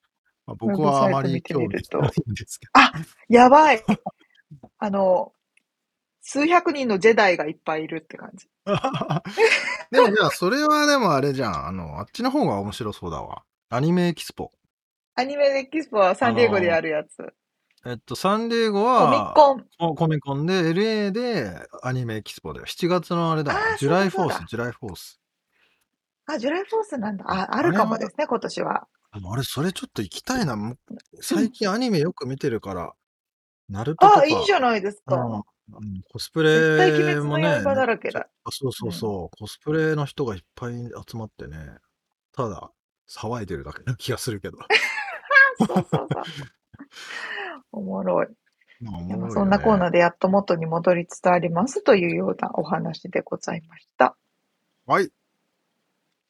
[0.47, 2.73] まあ、僕はあまり興味見てみるとないんですけど。
[3.29, 3.85] やばい
[4.79, 5.33] あの、
[6.23, 8.49] 数百人のジェダイがいっぱいいるって感じ。
[9.91, 11.67] でもじゃあ、それはでもあれじゃん。
[11.67, 13.45] あの、あっちの方が面白そうだわ。
[13.69, 14.51] アニメエキスポ。
[15.15, 17.35] アニメエキスポはサンディエゴでやるやつ。
[17.87, 19.67] えっと、サンディエゴコミは、コン。
[19.79, 22.67] ココミコンで、LA でアニメエキスポだよ。
[22.67, 23.55] 7月のあれだ。
[23.79, 25.21] July Fourth、July Fourth。
[26.27, 27.25] あ、 July Fourth なんだ。
[27.27, 28.87] あ、あるかもですね、今年は。
[29.13, 30.57] あれ、それちょっと行きたいな。
[31.23, 32.93] 最近アニメよく見てるから、
[33.71, 34.21] ナルトとか。
[34.21, 35.17] あ、いいじゃないですか。
[35.17, 37.63] うんうんコスプレもね。
[37.63, 38.27] だらけだ。
[38.43, 40.75] あそうそうそう、コスプレの人がいっぱい
[41.09, 41.77] 集まってね。
[42.33, 42.73] ただ、
[43.09, 44.59] 騒いでるだけな気がするけど。
[45.59, 46.09] そうそうそう。
[47.73, 48.27] おもろい。
[48.81, 54.17] まあ、ろいよねそんなコーナーでやっと元に戻りつつありますというようなお話でございました。
[54.87, 55.11] はい。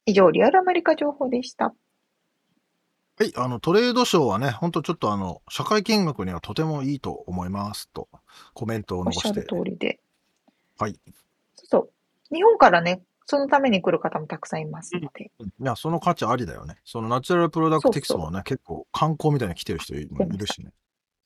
[0.06, 1.74] 以上、リアルアメリカ情報でした。
[3.20, 8.08] はい、あの、トレードショーはね、ほんとちょっとあの、社会見学にはとてもいいと思いますと、
[8.54, 9.46] コメントをおっ残してしゃる。
[9.46, 10.00] 通りで。
[10.78, 10.98] はい。
[11.54, 11.78] そうそ
[12.30, 12.34] う。
[12.34, 15.30] 日本からね、そのために来る方もたくさんいますので。
[15.38, 16.78] いや、その価値ありだよね。
[16.84, 20.72] そのナチュラルプロダクトテキストもね、結構観光みたいに来てる人いいるしね。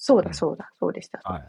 [0.06, 1.18] そうだ、そうだ、そうでした。
[1.24, 1.42] はい。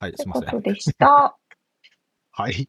[0.00, 0.50] はい、というすいません。
[0.50, 1.34] ことでした。
[2.32, 2.68] はい。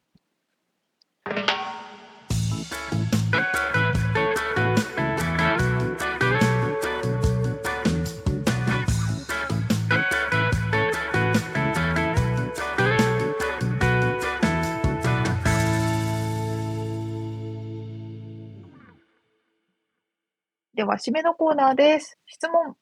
[20.73, 22.17] では、締めのコーナーです。
[22.27, 22.77] 質問。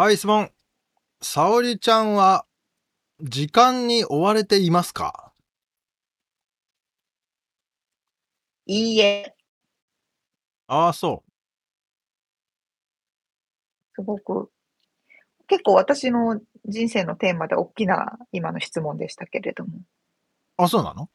[0.00, 0.50] はい、質問。
[1.20, 2.46] 沙織ちゃんは、
[3.20, 5.32] 時間に追われていますか？
[8.66, 9.34] いいえ。
[10.68, 11.24] ああ、そ
[13.94, 14.50] すごく、
[15.48, 19.78] 結構私の人生のテーマで大きな今の質問でしたけれども。
[20.58, 20.62] う。
[20.64, 21.08] あ、そうなの？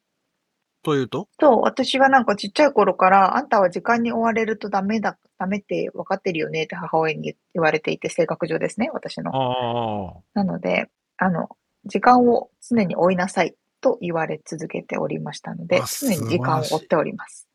[0.85, 1.27] というと？
[1.39, 10.23] そう、私はなんかちっちゃい頃から、あんたは時間に追われるとダメだ、ダメって分かってるよねって母親に言言われていて、性格上ですね、私の。
[10.35, 11.49] なので、あの、
[11.85, 17.47] 時間を常に追いなさいと言われ続けておりましたのであ、常に時間を追っております。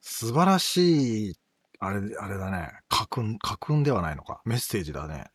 [0.00, 1.34] 素晴らしい、
[1.78, 2.70] あれ、あれだね。
[2.88, 4.40] 家訓、家訓ではないのか？
[4.44, 5.26] メッセージだね。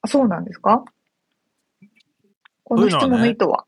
[0.00, 0.84] あそうなんですか？
[2.64, 3.64] この質問の意図は？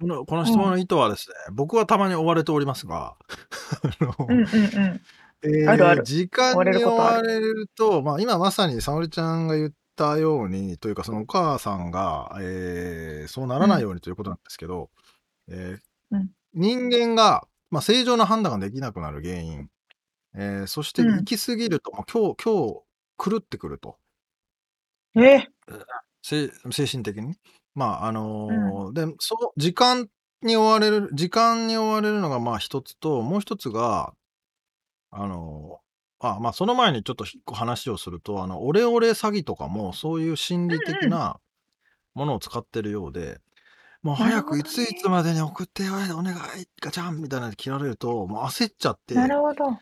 [0.00, 3.16] このこの質問の意図はですね、僕はたまに追われておりますが、
[6.04, 14.90] 時間に追われると、まあ今まさに沙織ちゃんが言ったように、というかそのお母さんが、えーそうならないようにということなんですけど、
[15.48, 16.30] えーうん。
[16.54, 19.68] 人間が、まあ、正常な判断ができなくなる原因、
[20.34, 21.18] えーそしてうん。
[21.18, 23.96] 行き過ぎると、もう今日、今日狂ってくると。
[25.16, 25.48] え？
[26.22, 27.34] 精精神的に。
[27.78, 30.08] まあ、あのーで、そう、時間
[30.42, 34.14] に追われる、時間に追われるのがまあ一つと、もう一つが、
[35.12, 41.38] あのーあ、まあその前にちょっと一個話をすると、あの、オレオレ詐欺とかもそういう心理的な
[42.14, 43.38] ものを使ってるようで、
[44.02, 46.38] もう早なるほどねくいついつまでに送ってよ、お願い、
[46.82, 49.78] ガチャンみたいなので切られると、もう焦っちゃって、なるほど。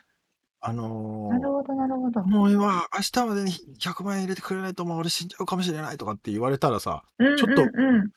[0.69, 2.23] あなるほど、なるほど。
[2.23, 8.11] もう今、明日までに100万円入れてくれないと、もう俺死んじゃうかもしれないとかって言われたらさ、うんちょっとうんうん。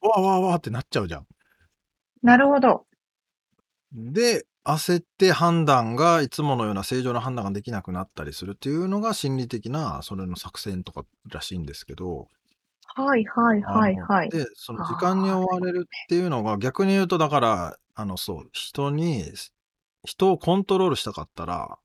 [0.00, 1.26] わーわーわーってなっちゃうじゃん。
[2.22, 2.86] なるほど。
[3.92, 12.28] で、焦って判断が、いつものような正常な判断ができなくなったりするっていうのが心理的な、それの作戦とからしいんですけど、
[12.94, 14.28] はいはいはいはい。
[14.28, 19.24] で、その時間に追われるっていうのが、逆に言うと、だから、あの、そう、人に、
[20.04, 21.78] 人をコントロールしたかったら、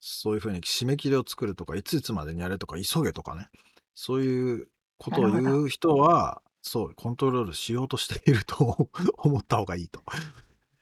[0.00, 3.48] そういうふうに締め切りを作るとか、いついつまでにやれとか、急げとかね、
[3.94, 4.68] そういう
[4.98, 8.88] ことを言う人は、そう、コントロールしようとしていると
[9.18, 10.02] 思 った方がいいと。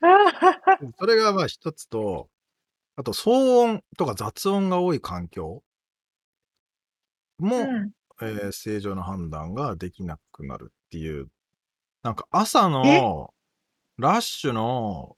[0.98, 2.28] それがまあ一つと、
[2.96, 5.62] あと騒音とか雑音が多い環境
[7.38, 7.92] も、うん。
[8.22, 11.28] えー正常な判断ができなくなるっていう、
[12.02, 13.00] なんか朝え？
[13.00, 13.34] の
[13.98, 15.16] ラッシュの、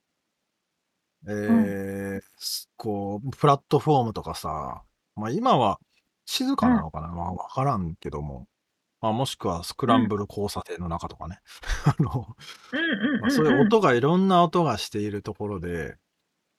[1.26, 4.82] えーすこう、プラットフォームとかさ、
[5.16, 5.78] まあ今は
[6.26, 8.46] 静かなのかな、まあわからんけども、
[9.00, 11.40] まあもしくはスクランブル交差点の中とかね、
[11.84, 12.36] あの、
[13.20, 15.96] まあ、そういう音がいろんな音がしているところで、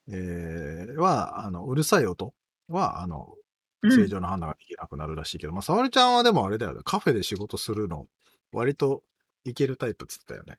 [0.09, 2.33] えーは、あの、うるさい音
[2.67, 3.33] は、あの、
[3.81, 3.91] うん。
[3.91, 8.07] 正常な判断ができなくなるらしいけど、まあ、沙織ちゃんはでもあれだよね、カフェで仕事するの、
[8.51, 9.03] 割と
[9.45, 10.57] いけるタイプっつったよね。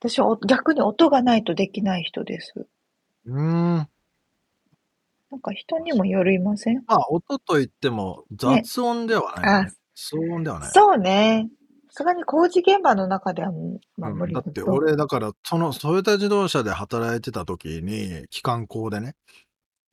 [0.00, 2.66] 私はお逆に音がないとできない人です。
[3.26, 3.88] うーん。
[5.30, 6.84] なんか人にもよりません？
[6.86, 9.72] まあ、音といっても雑音ではない、ね。
[9.96, 10.70] 騒音ではない。
[10.70, 11.48] そうね。
[11.90, 13.50] さすがに工事現場の中では、
[13.96, 14.54] まあうん無理だけど。
[14.54, 19.16] だって俺、だから、その、トヨタ自動車で働いてた時に、機関工でね、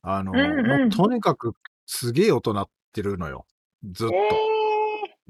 [0.02, 1.54] あの、うんうんとにかく
[1.86, 3.44] すげえ音鳴ってるのよ。
[3.92, 4.14] ずっと。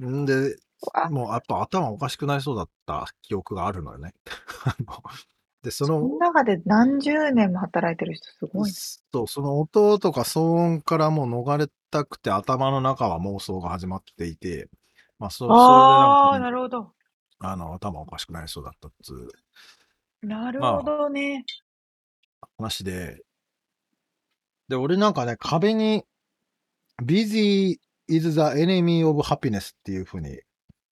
[0.02, 0.65] えんで、あ
[1.10, 4.14] もうやっぱ頭おかしくなりそうだった記憶があるのよね。
[4.64, 5.02] あの
[5.62, 8.76] で、そー、そのの、中で何十年も働いてる人すごいね。
[9.12, 14.68] そう、その音とか騒音からもう逃れたくて頭の中は妄想が始まっていて、
[15.18, 16.92] まあ、そう、ああ、それでなんかね、なるほど。
[17.38, 19.28] あの、頭おかしくなりそうだったっつう
[20.22, 21.44] なるほどね。
[22.58, 23.22] 話で、
[24.68, 26.04] で、俺なんかね、壁に、
[27.02, 30.40] busy is the enemy of happiness っていう風に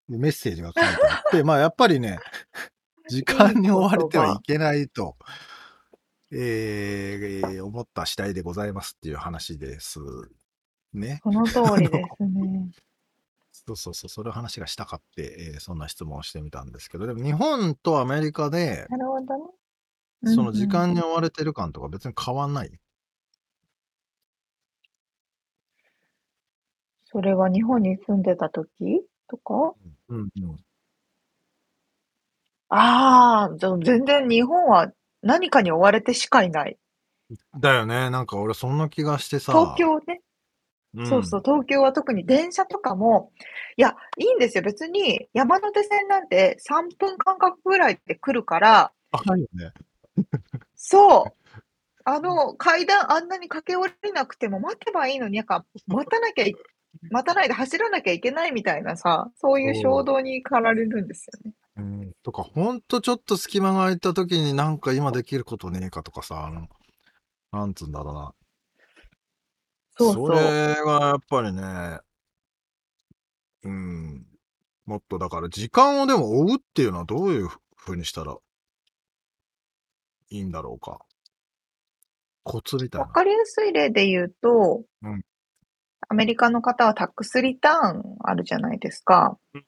[0.08, 2.18] メッセージが書いてあって、まあやっぱりね、
[3.08, 5.16] 時間に追われてはいけないと、
[6.30, 10.00] えー思った次第でございますっていう話です。
[10.92, 11.20] ね。
[11.22, 12.70] その通りですね。
[13.66, 19.44] そうそうそう、それ話がしたかって、えーそんな質問をしてみたんですけど、でも日本とアメリカで、なるほどね。
[20.34, 22.80] その時間うんに追われてる感とか別に変わんない？
[27.06, 29.06] それは日本に住んでた時？
[29.28, 29.74] とか？
[30.08, 30.56] うんうん。
[32.68, 36.76] ああ、じゃあ全然日本は何かに追われてしかいない。
[37.58, 38.10] だよね。
[38.10, 39.52] なんか俺そんな気がしてさ。
[39.52, 40.20] 東京ね。
[40.96, 43.32] うんそうそう、東京は特に電車とかも、
[43.76, 44.62] いや、いいんですよ。
[44.62, 49.72] 別に山手線なんて3分間隔ぐらいで来るから、高いよね。
[50.76, 51.32] そう。
[52.06, 56.54] あの、階段あんなに駆け下りなくても待てばいいのに、なんか待たなきゃい、
[57.10, 61.52] 待たないで走らなきゃいけないみたいなさ、そういう衝動に駆られるんですよね。
[61.76, 62.12] うん。
[62.22, 66.68] とか、ほんとちょっと隙間が空いた時になんか今できることねえかとかさ、あの、
[67.52, 68.34] なんつうんだろうな。
[69.96, 70.30] そうそう。
[70.32, 70.36] れ
[70.82, 71.98] はやっぱりね、
[73.64, 74.26] うん。
[74.86, 78.36] もっとだから時間をでも追うっていうのはどういうふうにしたら
[80.30, 80.98] いいんだろうか。
[82.42, 83.06] コツみたいな。
[83.06, 85.22] わかりやすい例で言うと、うん
[86.14, 89.36] アメリカの方はタックスリターンあるじゃないですか。
[89.52, 89.64] うん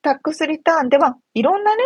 [0.00, 1.82] タックスリターンでは、いろんなね、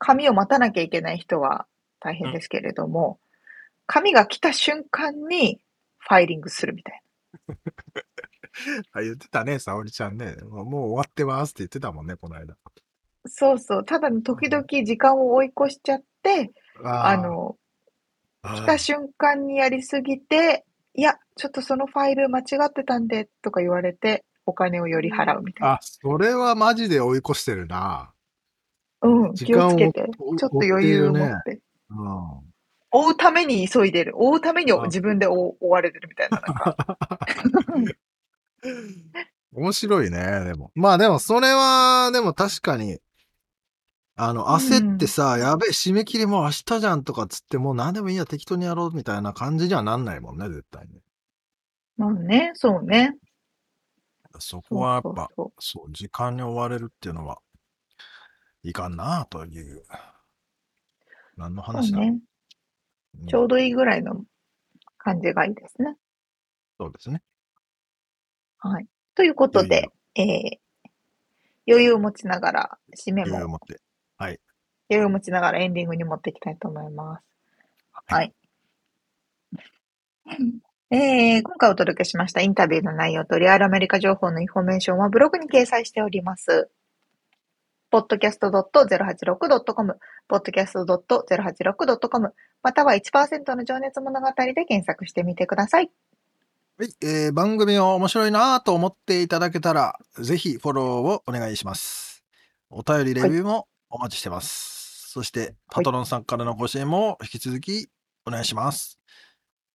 [0.00, 1.68] 紙を待たなきゃいけない人は
[2.00, 3.20] 大変ですけれども、
[3.86, 5.60] 紙が来た瞬間に
[5.98, 7.02] ファイリングするみたい
[8.90, 10.34] あ、言ってたね、沙織ちゃんね。
[10.42, 12.46] もう終わってますって言ってたもんね、この間。
[12.46, 12.56] な。
[13.26, 13.84] そうそう。
[13.84, 16.50] ただの時々時間を追い越しちゃって、
[16.82, 17.56] ああの、
[18.42, 20.64] あ来た瞬間にやりすぎて、
[20.94, 25.74] いや、ちょっとそのファイル間違ってたんで、とか言われて、お金をより払うみたいな。
[25.74, 28.12] あ、それはマジで追い越してるな。
[29.02, 30.06] うん、気ををつけて。
[30.18, 31.60] 追ちょっと余裕を持追って。
[31.90, 32.54] うん。
[32.92, 34.12] 追うために急いでる。
[34.14, 36.40] 追うためにあ自分で追追われてるみたいな。
[36.40, 36.76] なんか
[39.52, 40.70] 面白いね、でも。
[40.74, 42.98] まあでも、それは、でも確かに、
[44.16, 51.00] あの、焦ってさ、やべえ、締め切りもう明日じゃんとかっつって、もう何でもいいや、適当にやろうみたいな感じにはなんないもんね、絶対に。
[51.96, 53.16] まあね、そうね。
[54.38, 57.38] そこはやっぱ、そう時間に追われるっていうのは、
[58.62, 59.82] いかんなという。
[61.36, 62.08] 何の話だ、ね。
[62.08, 62.20] うん
[63.28, 64.24] ちょうどいいぐらいの
[64.98, 65.94] 感じがいいですね。
[66.80, 67.22] そうですね。
[68.58, 68.86] はい。
[69.14, 70.64] ということで、えー
[71.66, 73.80] 余裕を持ちながら、締めも余裕を持って。
[74.90, 77.22] 余裕を持ちながらエンディングに持っていきたいと思います。
[78.06, 78.34] はい。
[80.90, 86.70] えー今回お届けしましたインタビューの内容とリアルアメリカ情報のインフォメーションはブログに掲載しております。
[87.90, 89.98] podcast.086.com、
[90.28, 94.34] podcast.086.com、または1%の情熱物語で
[94.64, 95.90] 検索してみてください。
[96.76, 102.24] はい、えー番組を面白いなと思っていただけたら、ぜひフォローをお願いします。
[102.68, 105.08] お便り、レビューもお待ちしてます。
[105.12, 107.88] そして、パトロンさんからのご支援も引き続き
[108.26, 108.98] お願いします。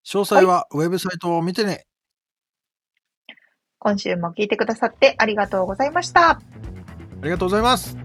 [0.04, 1.86] 詳細はウェブサイトを見てね。
[3.78, 6.30] 今週も聞いてくださってありがとうございました。
[6.30, 6.40] あ
[7.22, 7.96] りがとうございます。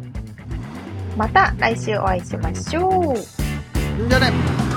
[1.18, 3.16] また来週お会いしましょう。
[4.08, 4.73] じゃあね。